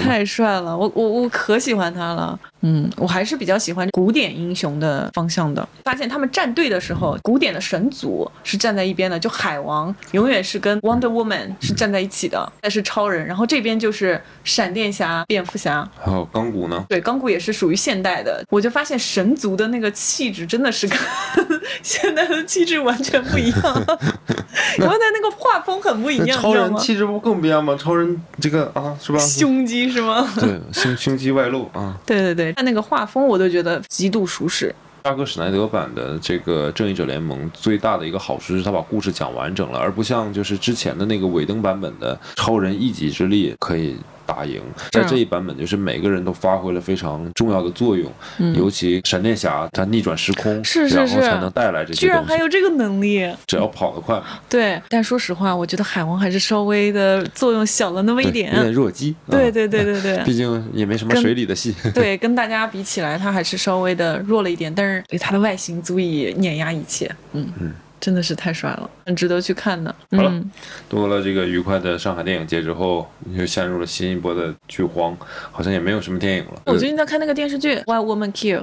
[0.03, 2.39] 太帅了，我我我可喜欢他了。
[2.67, 5.67] 嗯，我还是比较喜欢古典英雄的方向的。
[5.85, 15.87] 发现他们站队的时候，古典的神族是站在一边的，就海王永远是跟 Wonder Woman 是站在一起的，但是超人，然后这边就是闪电侠、蝙蝠侠。
[16.03, 20.99] 还有钢骨呢，对，钢骨也是属于现代的，我就发现神族的那个气质真的是跟
[21.83, 26.55] 现代的气质完全不一样， 我的那个画风很不一样，超？
[26.55, 27.77] 人气质不更不一样吗？
[27.79, 29.19] 超人这个啊，是吧？
[29.19, 30.27] 胸肌是吗？
[30.41, 31.99] 对，胸胸肌外露啊。
[32.07, 34.75] 对对对，看那个画风我都觉得极度舒适。
[35.03, 44.61] 扎克史奈德版的这个《正义者联盟》最大的一个好处是，他把故事讲完整了，而不像就是之前的那个尾灯版本的超人一己之力可以打赢。
[44.91, 48.11] 在这一版本，就是每个人都发挥了非常重要的作用，
[48.55, 52.19] 尤其闪电侠他逆转时空，嗯是是是然后才能带来这居些东西。
[52.19, 54.81] 然还有这个能力，只要跑得快，对。
[54.89, 58.63] 但说实话，我觉得海王还是稍微的作用小了那么一，点有。
[58.63, 59.15] 点弱鸡。
[59.27, 61.75] 啊对对对对对 毕竟也没什么水里的戏。
[61.95, 67.11] 对，跟大家比起来，他还是稍微的弱了一点，但是对他的外形足以碾压一切。
[67.33, 67.73] 嗯嗯，
[68.05, 69.91] 真的是太帅了，很值得去看的。
[70.11, 70.51] 好了嗯，
[70.91, 75.17] 度过了这个愉快的上海电影节之后，又陷入了新一波的剧荒，
[75.51, 76.61] 好像也没有什么电影了。
[76.67, 78.59] 我最近在看那个电视剧《Why Woman Kill》，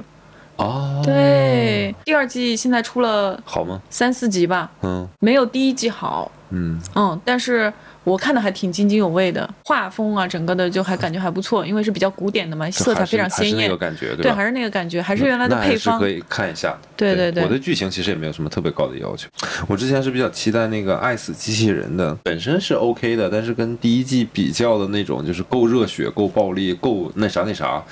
[0.58, 3.82] 哦，，对，第二季现在出了好吗？
[3.90, 6.30] 三四集吧，嗯没有第一季好。
[6.50, 7.72] 嗯，嗯，但是
[8.04, 13.76] 我看的还挺津津有味的，画风啊，整个的就还感觉还不错，因为是比较古典的嘛，色彩非常鲜艳。
[13.78, 14.36] 感觉，对，吧？
[14.36, 15.98] 还是那个感觉，还是原来的配方。
[15.98, 16.78] 可以看一下的。
[16.96, 19.28] 对对对我对剧情其实也没有什么特别高的要求。
[19.66, 27.82] 我之前是比较期待那个《爱死机器人》的，本身是 OK 的，但是跟第一季比较的那种，就是够热血、够暴力、够那啥那啥，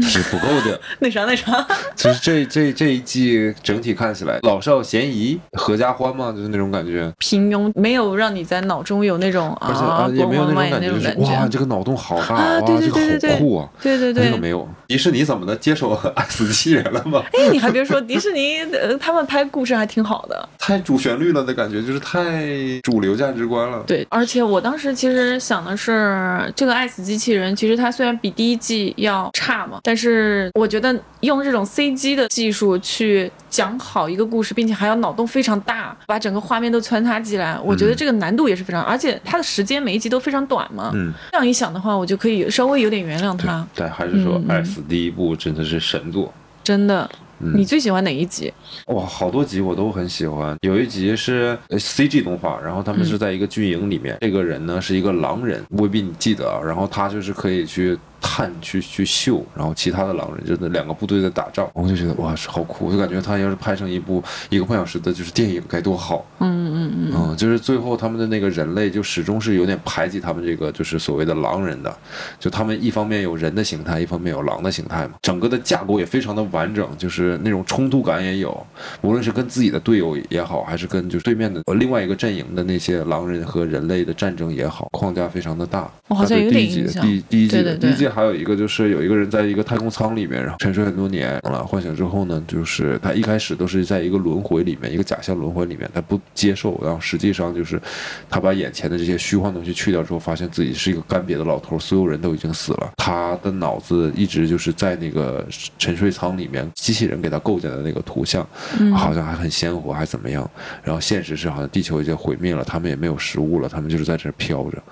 [0.00, 0.80] 是不够的。
[1.00, 1.66] 那啥那啥，
[1.96, 7.12] 其实这这这一季整体看起来，老少咸宜、合家欢嘛，就是那种感觉。
[7.18, 13.68] 平庸，没有让你在脑中有那种而且啊也没有那种感觉，就是哇，这个脑洞好大，啊，哇，对对这个对对对，好酷啊！
[13.82, 14.38] 对对对那个。
[14.40, 17.22] 没有，迪士尼怎么的接手 爱死机器人了吗？
[17.38, 20.48] 哎，你还别说，迪士尼呃，他们拍故事还挺好的。
[20.58, 22.42] 太主旋律了的感觉，就是太
[22.82, 23.82] 主流价值观了。
[23.86, 40.92] 对，而且我当时其实想的是，这个《爱死机器人》其实它虽然比第一季要差嘛，但是我觉得用这种 CG 的技术去讲好一个故事，并且还要脑洞非常大，把整个画面都穿插进来，我觉得这个难度也是非常，而且它的时间每一集都非常短嘛。
[40.94, 43.66] 嗯，这样一想的话，我就可以稍微有点原谅他。
[43.74, 46.32] 但还是说嗯嗯《爱死》第一部真的是神作。
[46.62, 48.52] 真的，嗯你最喜欢哪一集？
[48.86, 50.56] 哇，好多集我都很喜欢。
[50.60, 56.60] 有一集是呃 CG 动画，然后他们是在一个军营里面，这个人呢是一个狼人，未必你记得啊。
[56.64, 66.24] 然后他就是可以去探、去去秀，然后其他的狼人就是那两个部队在打仗，我就觉得哇，是好酷，我就感觉他要是拍成一部一个半小时的就是电影该多好。
[66.38, 71.94] 嗯嗯嗯，嗯，就是最后他们的那个人类就始终是有点排挤他们这个就是所谓的狼人的，
[72.38, 78.66] 就他们一方面有人的形态，一方面有狼的形态嘛，整个的架构也非常的完整，就是那种冲突感也有，
[79.02, 85.90] 无论是跟自己的队友也好，还是跟就是对面的呃另外一个阵营的那些狼人和人类的战争也好，框架非常的大。
[86.08, 87.04] 我好像有点印象。
[87.04, 97.80] 第第一季第一季还有一个就是有一个人在一个太空舱里面，然后沉睡很多年了，唤醒之后呢，就是他一开始都是在一个轮回里面，一个假象轮回里面，他不接受，然后实际上就是
[98.28, 105.46] 他把眼前的这些虚幻东西去掉之后，发现自己是一个干瘪的老头，所有人都已经死了，他的脑子一直就是在那个
[105.78, 108.46] 沉睡舱里面，机器人给他构建的那个图像，
[108.94, 110.48] 好像还很鲜活，还怎么样？
[110.82, 114.82] 然后现实是好像地球已经毁灭了，他们也没有食物了，他们就是在这飘着，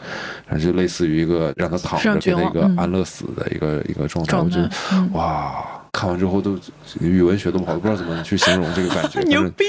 [0.47, 6.59] 然后就类似于一个让他躺着给他一绝望嗯个安乐死的一个一个状态，我觉得嗯哇，看完之后都
[7.01, 9.21] 语文学都不好，不知道怎么去形容这个感觉。
[9.27, 9.65] 牛逼！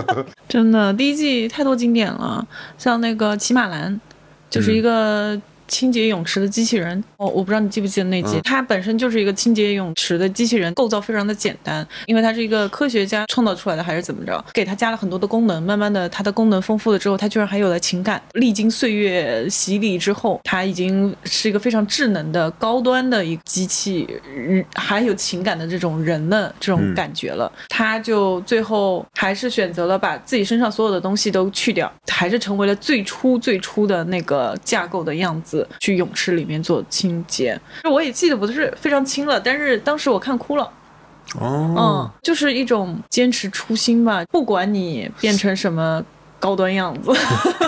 [0.48, 2.46] 真的，第一季太多经典了，
[2.78, 4.00] 像那个骑马兰，
[4.48, 5.40] 就是一个。
[5.68, 8.40] 清洁泳池的机器人，哦，我不知道你记不记得那集，嗯。
[8.42, 24.06] 它本身就是一个清洁泳池的机器人，构造非常的简单，因为它是一个科学家创造出来的，还是怎么着，给它加了很多的功能，慢慢的它的功能丰富了之后，它居然还有了情感，历经岁月洗礼之后，它已经是一个非常智能的高端的一个机器，
[24.36, 26.94] 嗯还有情感的这种人的这种嗯。
[26.98, 37.58] 感觉了，它就最后还是选择了把自己身上所有的东西都去掉，还是成为了最初最初的那个架构的样子，去泳池里面做清洁。
[37.90, 40.70] 我也记得不是非常清了，但是当时我看哭了。
[41.38, 46.02] 哦嗯，，就是一种坚持初心吧，不管你变成什么
[46.40, 47.12] 高端样子，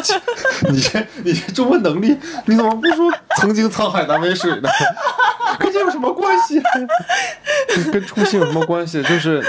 [0.70, 2.16] 你这你这中文能力，
[2.46, 4.68] 你怎么不说曾经沧海难为水呢？
[5.60, 6.58] 跟这有什么关系？
[7.92, 9.02] 跟初心有什么关系？
[9.02, 9.44] 就是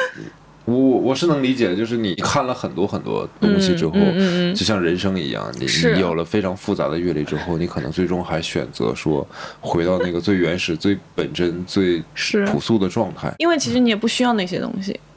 [0.65, 3.93] 我我我是能理解的，就是你看了很多很多东西之后，
[4.55, 9.27] 就像人生一样，你你有了非常复杂的阅历之后，你可能最终还选择说
[9.59, 13.33] 回到那个最原始、最本真、最是朴素的状态。
[13.39, 14.91] 因为其实你也不需要那些东西。
[14.91, 15.10] 嗯，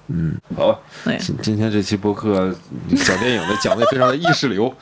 [0.55, 2.55] 好吧，对，今今天这期播客
[3.05, 4.73] 讲电影的讲的非常的意识流，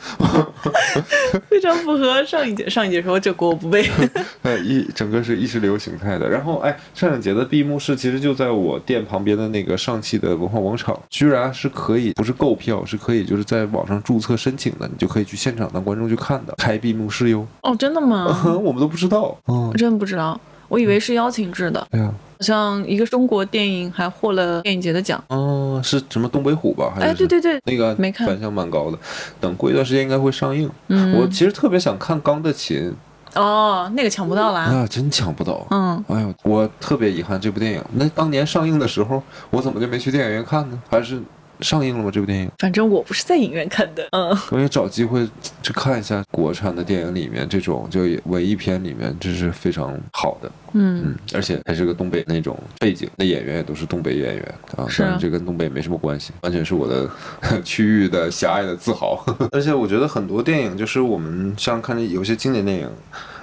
[1.48, 2.68] 非常符合上一节。
[2.68, 3.88] 上一节说这锅我不背。
[4.42, 6.28] 哎，一整个是意识流形态的。
[6.28, 17.46] 然后，哎，上两节的闭幕式其实就在我店旁边的那个上汽的文化广场，居然是可以不是购票，是可以就是在网上注册申请的，你就可以去现场当观众去看的，开闭幕式哟。
[17.62, 18.42] 哦，真的吗？
[18.62, 19.36] 我们都不知道。
[19.46, 21.86] 嗯我，真不知道，我以为是邀请制的。
[21.92, 25.22] 哎呀，好像一个中国电影还获了电影节的奖。
[25.28, 26.92] 哦，是什么东北虎吧？
[26.94, 28.98] 还是哎，对对对，那个没看反响蛮高的。
[29.40, 30.68] 等过一段时间应该会上映。
[30.88, 32.92] 嗯我其实特别想看《钢的琴》
[33.40, 34.62] 哦，那个抢不到啦。
[34.62, 35.66] 啊，真抢不到。
[35.70, 37.82] 嗯，哎呦，我特别遗憾这部电影。
[37.94, 40.78] 那当年上映的时候，我怎么就没去电影院看呢？
[40.90, 41.18] 还是
[41.62, 42.10] 上映了吗？
[42.12, 42.50] 这部电影？
[42.58, 44.06] 反正我不是在影院看的。
[44.12, 45.28] 嗯，我也找机会
[45.62, 50.50] 去看一下国产的电影里面这种就文艺片里面，这是非常好的。
[50.72, 57.08] 嗯，嗯，而且还是个东北那种背景，那演员也都是东北演员啊，是这跟东北没什么关系，完全是我的
[57.62, 59.24] 区域的狭隘的自豪。
[59.52, 62.88] 而且我觉得很多电影，就是我们像看有些经典电影。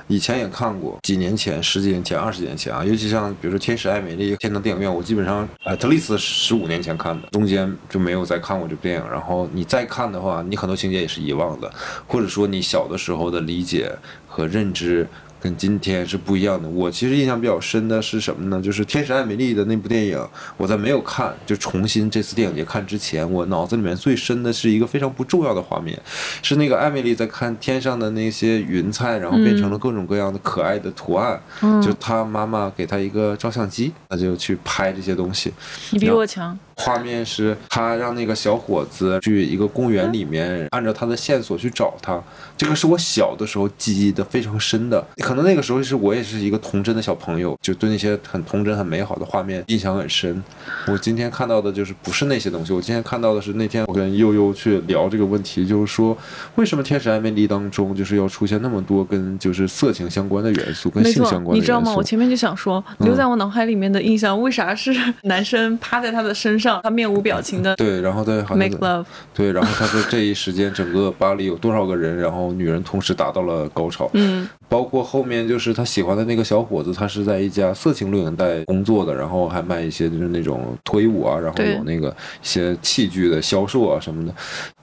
[0.10, 9.07] 以前也看过，几年前、十几年前、二十年前啊，尤其像比如说《天使爱美丽》，天堂电影院，我基本上呃，特利斯十五年前看的，中间就没有再看过这部电影。
[9.07, 11.72] 然后你再看的话，你很多情节也是遗忘的，
[12.07, 13.95] 或者说你小的时候的理解
[14.28, 15.07] 和认知
[15.42, 16.68] 跟今天是不一样的。
[16.68, 18.62] 我其实印象比较深的是什么呢？
[18.62, 20.20] 就是《天使艾米丽》的那部电影，
[20.58, 26.00] 我在没有看就重新这次电影节看之前，我脑子里面最深的是一个非常不重要的画面，
[26.42, 31.42] 是那个艾米丽在看天上的那些云彩，然后变成了各种各样的可爱的图案。
[31.62, 35.54] 嗯就她妈妈给她一个照相机，她就去拍这些东西。
[35.92, 36.58] 你比我强。
[36.80, 42.21] 画面是他让那个小伙子去一个公园里面，按照他的线索去找他。
[42.57, 50.41] 这个是我小的时候记忆的非常深的，可能那个时候是我也是一个童真的小朋友，就对那些很童真、很美好的画面印象很深。
[50.88, 56.17] 我今天看到的就是不是那些东西，我今天看到的是那天我跟悠悠去聊这个问题，就是说
[56.55, 61.53] 为什么《天使爱美丽》当中就是要出现那么多跟就是色情相关的元素，跟性相，关的元素？
[61.53, 61.93] 你知道吗？
[61.95, 69.05] 我前面就想说，留在我脑海里面的印象，为啥是男生趴在他的身上，他面无表情的对，然后对，好像 make love？
[69.34, 84.34] 对，然后他说这一时间整个巴黎有多少个人，然后女人同时达到了高潮，嗯，包括后面就是他喜欢的那个小伙子，他是在一家色情录影带工作的，然后还卖一些就是那种脱衣舞啊，然后有那个一些器具的销售啊什么的。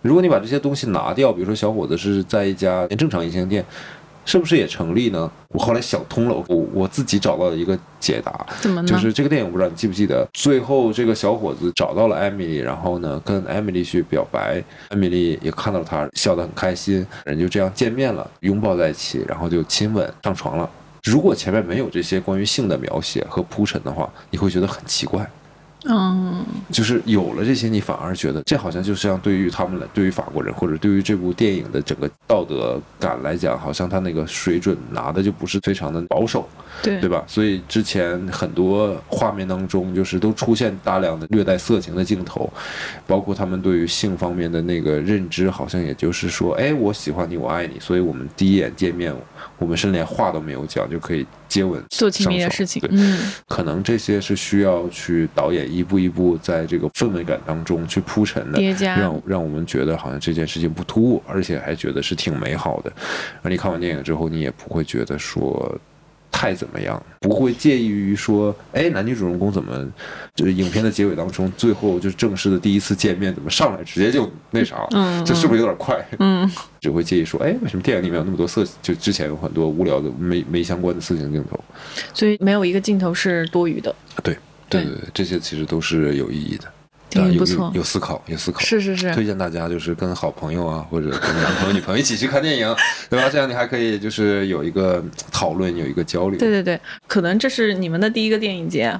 [0.02, 3.64] 如果你把这些东西拿掉，比如说小伙子是在一家正常音像店。
[4.26, 5.30] 是不是也成立呢？
[5.48, 8.88] 我后来想通了，我我自己找到了一个解答，怎么呢？
[8.88, 20.68] 就是这个电影，我不知道你记不记得，最后这个小伙子找到了艾米丽，然后呢跟艾米丽去表白，艾米丽也看到了他，笑得很开心，人就这样见面了，拥抱在一起，然后就亲吻上床了。
[21.04, 25.24] 如果前面没有这些关于性的描写和铺陈的话，你会觉得很奇怪。
[25.88, 36.48] 嗯，就是有了这些，你反而觉得这好像就像对于他们来，对于法国人或者对于这部电影的整个道德感来讲，好像他那个水准拿的就不是非常的保守。
[36.82, 37.00] 对。
[37.00, 37.22] 对吧？
[37.26, 42.52] 所以之前很多画面当中，就是都出现大量的略带色情的镜头，
[43.06, 49.14] 包括他们对于性方面的那个认知，好像也就是说，哎，我喜欢你，我爱你，所以我们第一眼见面，
[49.58, 52.80] 我们是连话都没有讲就可以接吻做亲密的事情。
[52.80, 58.96] 对，，嗯，可能这些是需要去导演一步一步在这个氛围感当中去铺陈的，叠加。
[58.96, 62.92] 让让我们觉得好像这件事情不突兀，而且还觉得是挺美好的。
[63.42, 65.78] 而你看完电影之后，你也不会觉得说
[66.38, 69.82] 太怎么样，不会介意于说，哎，男女主人公怎么
[70.34, 75.96] 就是影片的结尾当中，最后就是正式的第一次见面，怎么上来直接就那啥，嗯这是不是有点快？
[76.18, 76.46] 嗯，
[76.78, 78.62] 只会介意说，哎，为什么电影里面有那么多色？
[78.82, 81.58] 就之前有很多无聊的没没相关的色情镜头。
[82.12, 84.36] 所以没有一个镜头是多余的，对
[84.68, 86.64] 对对对对，这些其实都是有意义的，
[87.16, 88.60] 有不错有有思考，有思考。
[88.60, 92.76] 是是是推，荐大家就是跟好朋友啊，或者跟男朋友、女朋友一起去看电影，
[93.08, 93.28] 对吧？
[93.30, 95.02] 这样你还可以就是有一个
[95.32, 96.38] 讨论，有一个交流。
[96.38, 98.98] 对对对，可能这是你们的第一个电影节。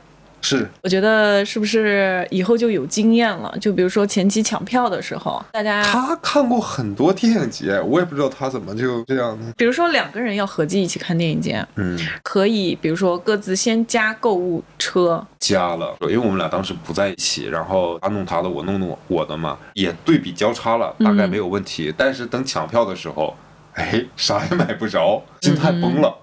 [0.49, 3.53] 是我觉得是不是以后就有经验了？
[3.61, 9.53] 就比如说前期抢票的时候，大家他看过很多电影节，我也不知道他怎么就这样呢。
[9.57, 21.93] 比如说两个人要合计一起看电影节，嗯，可以比如说各自先加购物车，加了，因为我们俩当时不在一起，然后他弄他的，我弄弄我的嘛，也对比交叉了，大概没有问题。
[21.97, 23.35] 但是等抢票的时候，
[23.73, 26.17] 哎，啥也买不着，心态崩了。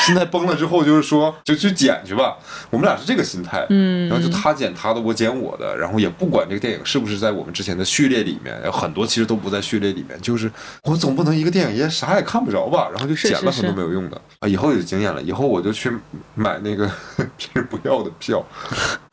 [0.00, 2.36] 心态崩了之后，就是说就去剪去吧。
[2.70, 10.20] 我们俩是这个心态，嗯，然后就他剪他的，我剪我的，然后也不管这个电影是不是在我们之前的序列里面，有很多其实都不在序列里面。
[10.20, 10.50] 就是
[10.82, 14.48] 我总不能一个电影爷啥也看不着吧，然后就剪了很多没有用的啊。
[14.48, 15.90] 以后有经验了，以后我就去
[16.34, 18.44] 买那个别人不要的票。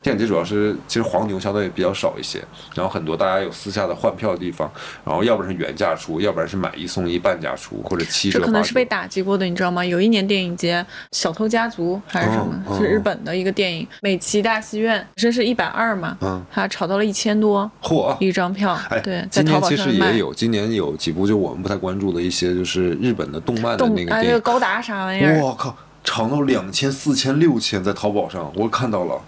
[0.02, 2.38] 电影节主要是其实黄牛相对比较少一些，
[2.74, 4.70] 然后很多大家有私下的换票的地方，
[5.02, 8.38] 然后要不然是原价出，要不然是买一送一半价出，或者七折。
[8.38, 9.82] 这可能是被打击过的，你知道吗？
[9.82, 10.73] 有一年电影节
[11.12, 18.72] 《小偷家族》还是什么，是日本的一个电影，美琪大戏院这是一百二嘛，嗯，它炒到了一千多，嚯，一张票。
[18.88, 25.40] 哎，对，今年其实也有，今年有几部就我们不太关注的一些，就是日本的动漫的那个电影，高达啥玩意儿？
[25.42, 29.20] 我靠，炒到两千、四千、六千，在淘宝上我看到了。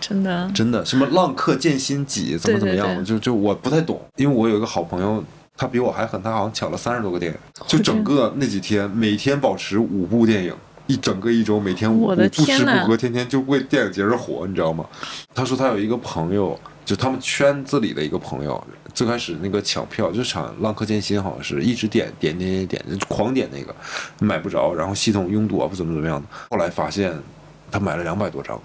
[0.00, 3.04] 真的，真的，什么浪客剑心几怎么怎么样？
[3.04, 5.22] 就就我不太懂，因为我有一个好朋友，
[5.56, 10.54] 他比我还狠，他好像抢了三十多个电影，就整个那几天，每天保持五部电影，
[10.88, 14.84] 一整个一周，每天不吃不喝，天天就为电影节而活，你知道吗？
[15.32, 18.60] 他说他有一个朋友，就他们圈子里的一个朋友，
[18.92, 23.72] 最开始那个抢票就抢浪客剑心，好像是一直点点点点点，狂点那个，
[24.18, 27.16] 买不着，然后系统拥堵啊，不怎么怎么样的，后来发现
[27.70, 28.60] 他买了两百多张，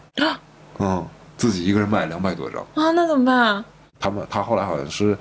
[0.80, 1.06] 嗯。
[1.36, 3.66] 自己一个人买两百多张啊，那怎么办啊？
[4.00, 5.18] 他们他后来好像是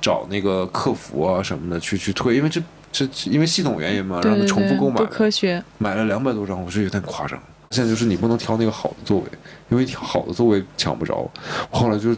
[0.00, 2.60] 找那个客服啊什么的去去退，因为这
[2.92, 4.96] 这因为系统原因嘛，让他重复购买。
[4.96, 5.62] 不科学。
[5.78, 7.40] 买了两百多张，我是有点夸张。
[7.70, 9.26] 现在就是你不能挑那个好的座位，
[9.68, 11.30] 因为挑好的座位抢不着。
[11.70, 12.10] 后来就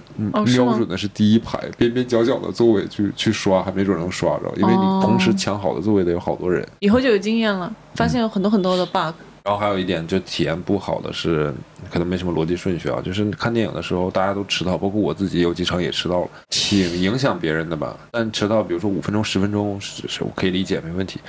[0.46, 6.66] 瞄准的是第一排边边角角的座位去去刷，还没准能刷着，因为你同时抢好的座位得有好多人。
[6.78, 9.14] 以后就有经验了，发现有很多很多的 bug。
[9.44, 11.52] 然后还有一点就体验不好的是，
[11.90, 17.96] 可能没什么逻辑顺序啊，就是看电影的时候大家都迟到，包括我自己有几场也迟到了，挺影响别人的吧。
[18.12, 21.20] 但迟到，比如说五分钟、十分钟是是我可以理解，没问题。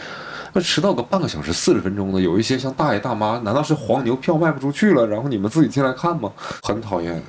[0.54, 6.32] 那迟到个半个小时、四十分钟的，有一些像大爷大妈，难道是黄牛票卖不出去了，然后你们自己进来看吗？
[6.62, 7.20] 很讨厌。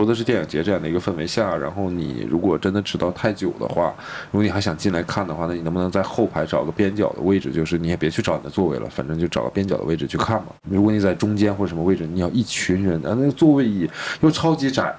[0.00, 3.94] 说的是电影节这样的一个氛围下，然后你如果真的迟到太久的话，
[4.30, 7.52] 如果你还想进来看的话，那你能不能在后排找个边角的位置？
[7.52, 10.46] 就是你也别去找你的座位了，反正就找个边角的位置去看嘛。
[10.70, 13.86] 如果你在中间或者什么位置，你要一群人，啊，那个座位椅
[14.22, 14.90] 又超级窄，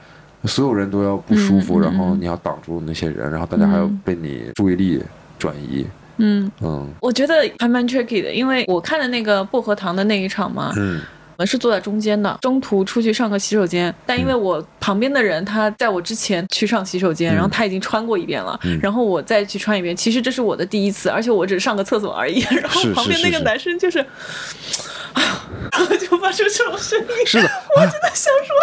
[0.46, 5.02] 所有人都要不舒服，然后你要挡住那些人，然后大家还要被你注意力
[5.40, 5.84] 转移。
[6.18, 10.72] 嗯嗯，我觉得还蛮 tricky 的，因为我看的那个薄荷糖的那一场嘛。
[10.78, 11.02] 嗯。
[11.42, 24.06] 我是坐在中间的，中途出去上个洗手间，但因为我旁边的人他在我之前去上洗手间，然后他已经穿过一遍了，然后我再去穿一遍，其实这是我的第一次，而且我只是上个厕所而已， 然后旁边那个男生就是。
[25.72, 28.56] 然后就发出这种声音，是 的，我真的想说，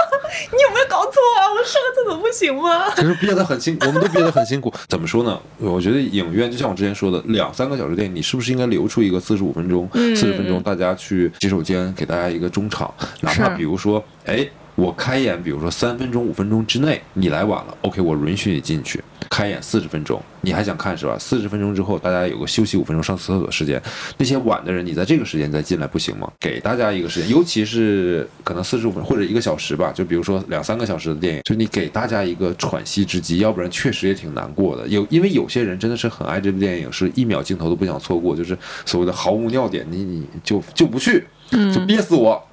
[0.53, 1.49] 你有没有搞错啊？
[1.51, 2.93] 我上个厕所不行吗？
[2.97, 4.73] 其实憋得很辛，我们都憋得很辛苦。
[4.89, 5.41] 怎么说呢？
[5.59, 14.49] 我觉得影院就像我之前说的，两三个小时电影，你是不是应该留出一个四十五分钟、四十分钟，大家去洗手间给大家一个中场，哪怕比如说，哎。
[14.79, 19.03] 我开演，比如说三分钟、五分钟之内，你来晚了，OK，我允许你进去。
[19.29, 21.17] 开演四十分钟，你还想看是吧？
[21.19, 23.83] 四十分钟之后，大家有个休息五分钟、上厕所时间。
[24.19, 26.31] 那些晚的人，你在这个时间再进来不行吗？
[26.39, 34.87] 给大家一个时间，尤其是可能四十五分或者一个小时吧，就比如说两三个小时的电影，就你给大家一个喘息之机，要不然确实也挺难过的。
[34.87, 38.57] 有因为有些人真的是很爱这部电影，是一秒镜头都不想错过，就是
[38.87, 42.33] 所谓的毫无尿点，你你就就不去，就憋死我。
[42.35, 42.45] 嗯，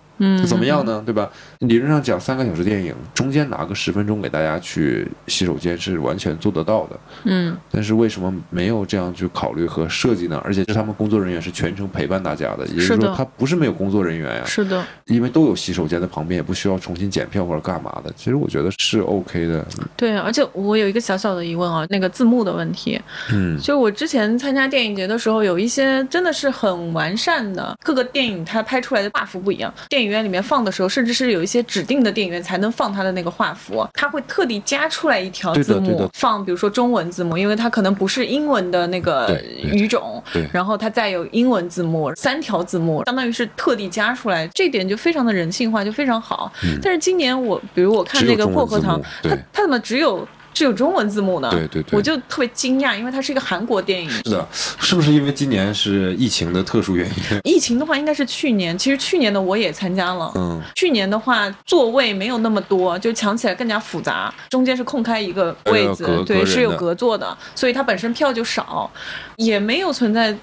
[0.45, 1.01] 怎么样呢？
[1.05, 1.29] 对吧？
[1.59, 6.99] 理论上讲，三个小时电影中间拿个十分钟给大家去洗手间是完全做得到的。
[7.25, 10.41] 嗯，但是为什么没有这样去考虑和设计呢？
[10.43, 14.45] 而且是他们工作人员是全程陪伴大家的，也就是说他不是没有工作人员呀。
[14.45, 18.11] 是的，因为都有洗手间的旁边，也不需要重新检票或者干嘛的。
[18.15, 19.65] 其实我觉得是 OK 的。
[19.97, 23.01] 对，而且我有一个小小的疑问啊，那个字幕的问题。
[23.33, 30.04] 嗯，就我之前参加电影节的时候，有一些真的是很完善的，各个电影它拍出来的画幅不一样，电影。
[30.05, 46.51] 影院里面放的时候，甚至是有一些指定的电影院才能放它的那个画幅，他会特地加出来一条字幕放，比如说中文字幕，因为它可能不是英文的那个语种，然后它再有英文字幕，三条字幕，相当于是特地加出来，这点就非常的人性化，就非常好。
[46.81, 50.27] 但是今年我，比如我看那个薄荷糖，它它怎么只有？
[50.55, 54.09] 是有中文字幕的，对对对，我就特别惊讶，因为它是一个韩国电影。
[54.09, 54.47] 是的，
[54.79, 57.13] 是不是因为今年是疫情的特殊原因？
[57.43, 58.77] 疫情的话，应该是去年。
[58.77, 68.89] 其实去年的我也参加了，嗯，去年的话座位没有那么多，就抢起来更加复杂，中间是空开一个位子，对，是有隔座的，所以它本身票就少，
[69.35, 70.33] 也没有存在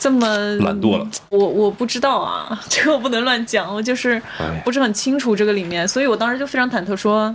[0.00, 0.26] 这么
[0.56, 1.06] 懒惰了。
[1.28, 4.20] 我我不知道啊， 这个我不能乱讲，我就是
[4.64, 7.34] 不是很清楚这个里面，所以我当时就非常忐忑说。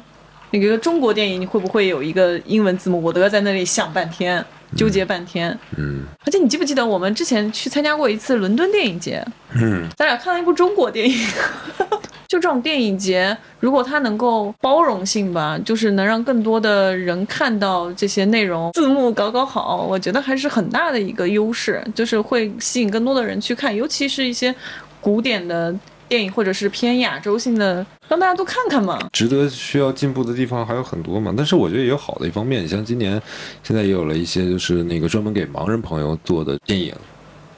[0.51, 3.01] 那个中国电影你会不会有一个英文字幕？
[3.01, 4.43] 我都要在那里想半天。
[4.75, 5.49] 纠结半天。
[5.77, 9.25] 嗯而且你记不记得我们之前去参加过一次伦敦电影节，
[9.55, 11.17] 嗯，咱俩看了一部中国电影。
[12.29, 24.53] 就这种电影节，如果它能够包容性吧，就是能让更多的人看到这些内容，字幕搞搞好，我觉得还是很大的一个优势，就是会吸引更多的人去看，尤其是一些
[25.01, 25.73] 古典的
[26.09, 28.99] 电影或者是偏亚洲性的，让大家都看看嘛。
[29.13, 33.21] 值得需要进步的地方还有很多嘛，但是我觉得也有好的一方面，像今年
[33.63, 36.93] 现在也有了一些就是那个专门给盲人朋友做的电影，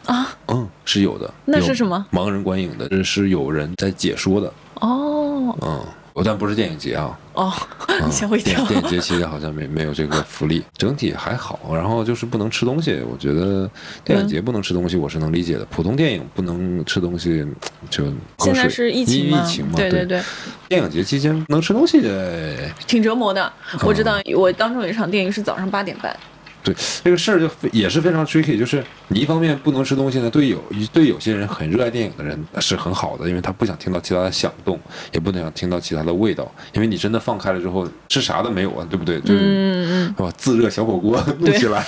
[0.05, 1.33] 啊，嗯，是有的。
[1.45, 2.05] 那是什么？
[2.11, 5.81] 盲人观影的，这是有人在解说的，哦嗯，
[6.23, 8.65] 但不是电影节啊，哦，啊 吓我一跳。
[8.65, 11.59] 电电影节期间好像没没有这个福利，整体还好。
[11.73, 13.69] 然后就是不能吃东西，我觉得
[14.03, 17.45] 电影节不能吃东西我是能理解的，普通电影不能吃东西
[17.89, 18.05] 就
[18.39, 19.41] 现在是疫情嘛？
[19.41, 20.21] 疫情嘛，对对对，
[20.67, 23.51] 电影节期间能吃东西的，挺折磨的。
[23.83, 26.15] 我知道，我当中有一场电影是早上八点半。
[26.63, 30.61] 对这个事儿就非也是非常 tricky，就是你一方面不能吃东西呢，对有
[30.93, 34.79] 对有些人很热爱电影的人是很好的，因为他不想听到其他的响动，
[35.11, 39.19] 也不能想听到其他的味道，因为你真的放开了之后，吃啥都没有啊，对不对？
[39.21, 40.31] 就是、嗯嗯是吧？
[40.37, 41.85] 自热小火锅弄起来，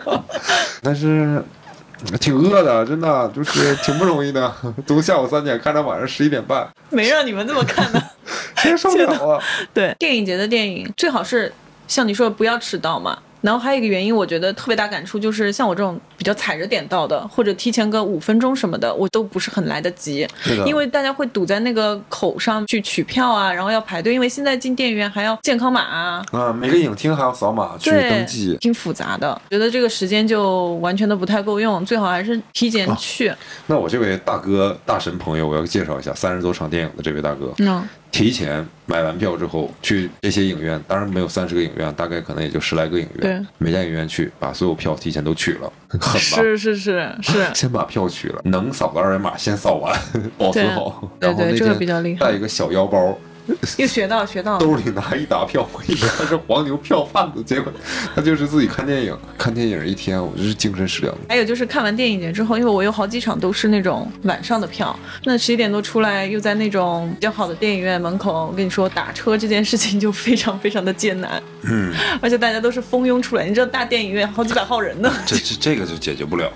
[0.82, 1.42] 但是。
[2.18, 4.50] 挺饿的，真的就是挺不容易的。
[4.86, 8.02] 从下午三点看到晚上十一点半，嗯，没让你们这么看的。
[8.56, 9.44] 真受不了啊！
[9.74, 11.52] 对，电影节的电影最好是
[11.86, 13.18] 像你说的不要迟到嘛。
[13.40, 20.26] 然后还有一个原因，我觉得特别大感触，就是像我这种比较踩着点到的，或者提前个五分钟什么的，我都不是很来得及，
[20.66, 33.32] 因为大家会堵在那个口上去取票啊，然后要排队，因为现在进电影院还要健康码啊，啊，每个影厅还要扫码去登记，挺复杂的，觉得这个时间就完全都不太够用，最好还是提前去。
[33.66, 37.52] 那我这位大哥大神朋友，我要介绍一下三十多场电影的这位大哥。
[37.58, 43.20] 嗯，提前买完票之后，去这些影院，当然没有三十个影院，大概可能也就十来个影院。
[43.20, 46.18] 对，每家影院去，把所有票提前都取了，狠吧？
[46.18, 49.96] 是是是是， 先把票取了，能扫的二维码先扫完，
[50.36, 51.08] 保存好。
[51.20, 53.16] 对然后那对这个天比较厉害带一个小腰包，
[53.78, 54.58] 又学到学到。
[54.58, 57.72] 兜里拿一沓票，我以为他是黄牛票贩子，结果
[58.14, 61.14] 他就是自己看电影，看电影一天，我就是精神食粮。
[61.28, 75.12] 还有就是看完电影节之后，因为我有好几场都是那种晚上的票，那十一点多出来，又在那种比较好的电影院门口，我跟你说打车这件事情就非常非常的艰难，嗯，而且大家都是蜂拥出来，你知道大电影院好几百号人呢。
[75.26, 76.52] 这这这个就解决不了了，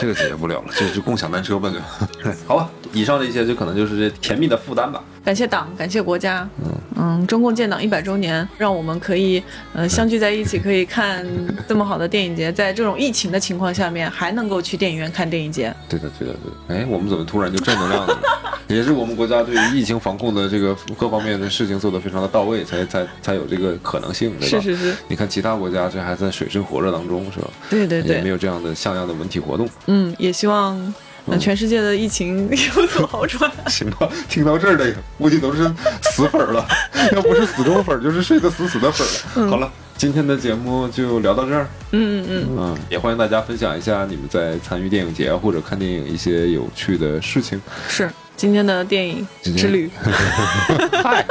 [0.00, 1.78] 这个解决不了了，就就共享单车吧就。
[2.46, 5.02] 好吧，以上这些就可能就是这甜蜜的负担吧。
[5.28, 9.42] 感谢党，感谢国家，嗯嗯，中共建党一百周年，让我们可以
[9.74, 11.22] 呃相聚在一起，可以看
[11.68, 15.70] 这么好的电影节，在这种疫情的情况下面，还能够去电影院看电影节。
[15.86, 16.34] 对的，对的，
[16.66, 16.82] 对的。
[16.82, 18.20] 哎，我们怎么突然就正能量了呢？
[18.74, 24.58] 也是我们国家对于疫情防控的这个各方面的事情做得非常的到位，才才才有这个可能性，对吧？
[24.58, 27.48] 是是是，你看其他国家这还在水深火热当中，是吧？
[27.68, 29.68] 对对也没，有这样的像样的文体活动。
[29.88, 30.94] 嗯，也希望。
[31.30, 33.50] 呃全世界的疫情 有所好转。
[33.66, 35.64] 行吧，听到这儿的估计都是
[36.02, 36.66] 死粉儿了，
[37.12, 39.48] 要不是死忠粉儿，就是睡得死死的粉。
[39.48, 41.68] 好了，今天的节目就聊到这儿。
[41.92, 47.60] 嗯嗯嗯，嗯，也欢迎大家分享一下你们在参与电影节或者看电影一些有趣的事情。
[47.88, 49.26] 是今天的电影
[49.56, 49.90] 之旅。
[51.02, 51.26] 嗨，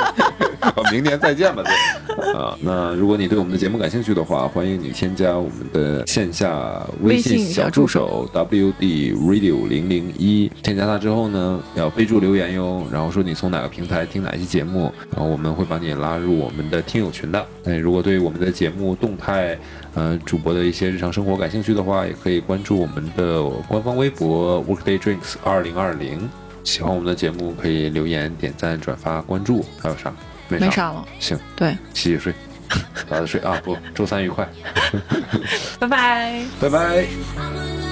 [0.91, 2.34] 明年再见吧，对。
[2.34, 10.51] 啊，那如果你对我们的节目感兴趣的话，欢迎你添加我们的线下微信小助手 WD Radio 零零一。
[10.62, 17.45] 添加他之后呢，要备注留言哟，然后说你从哪个平台听哪一期节目，然后我们会把你拉入我们的听友群的。
[17.64, 19.58] 那如果对我们的节目动态，
[19.93, 26.30] 呃，主播的一些日常生活感兴趣的话，也可以关注我们的官方微博 Workday Drinks 二零二零。
[26.68, 30.13] 喜欢我们的节目，可以留言、点赞、转发、关注，还有啥？
[30.49, 30.65] 没啥。
[30.65, 32.34] 没啥了，行，对，洗洗睡，
[33.09, 33.57] 早点睡啊！
[33.63, 34.45] 不，周三愉快，
[35.80, 36.43] 拜拜。
[36.59, 37.86] 拜拜。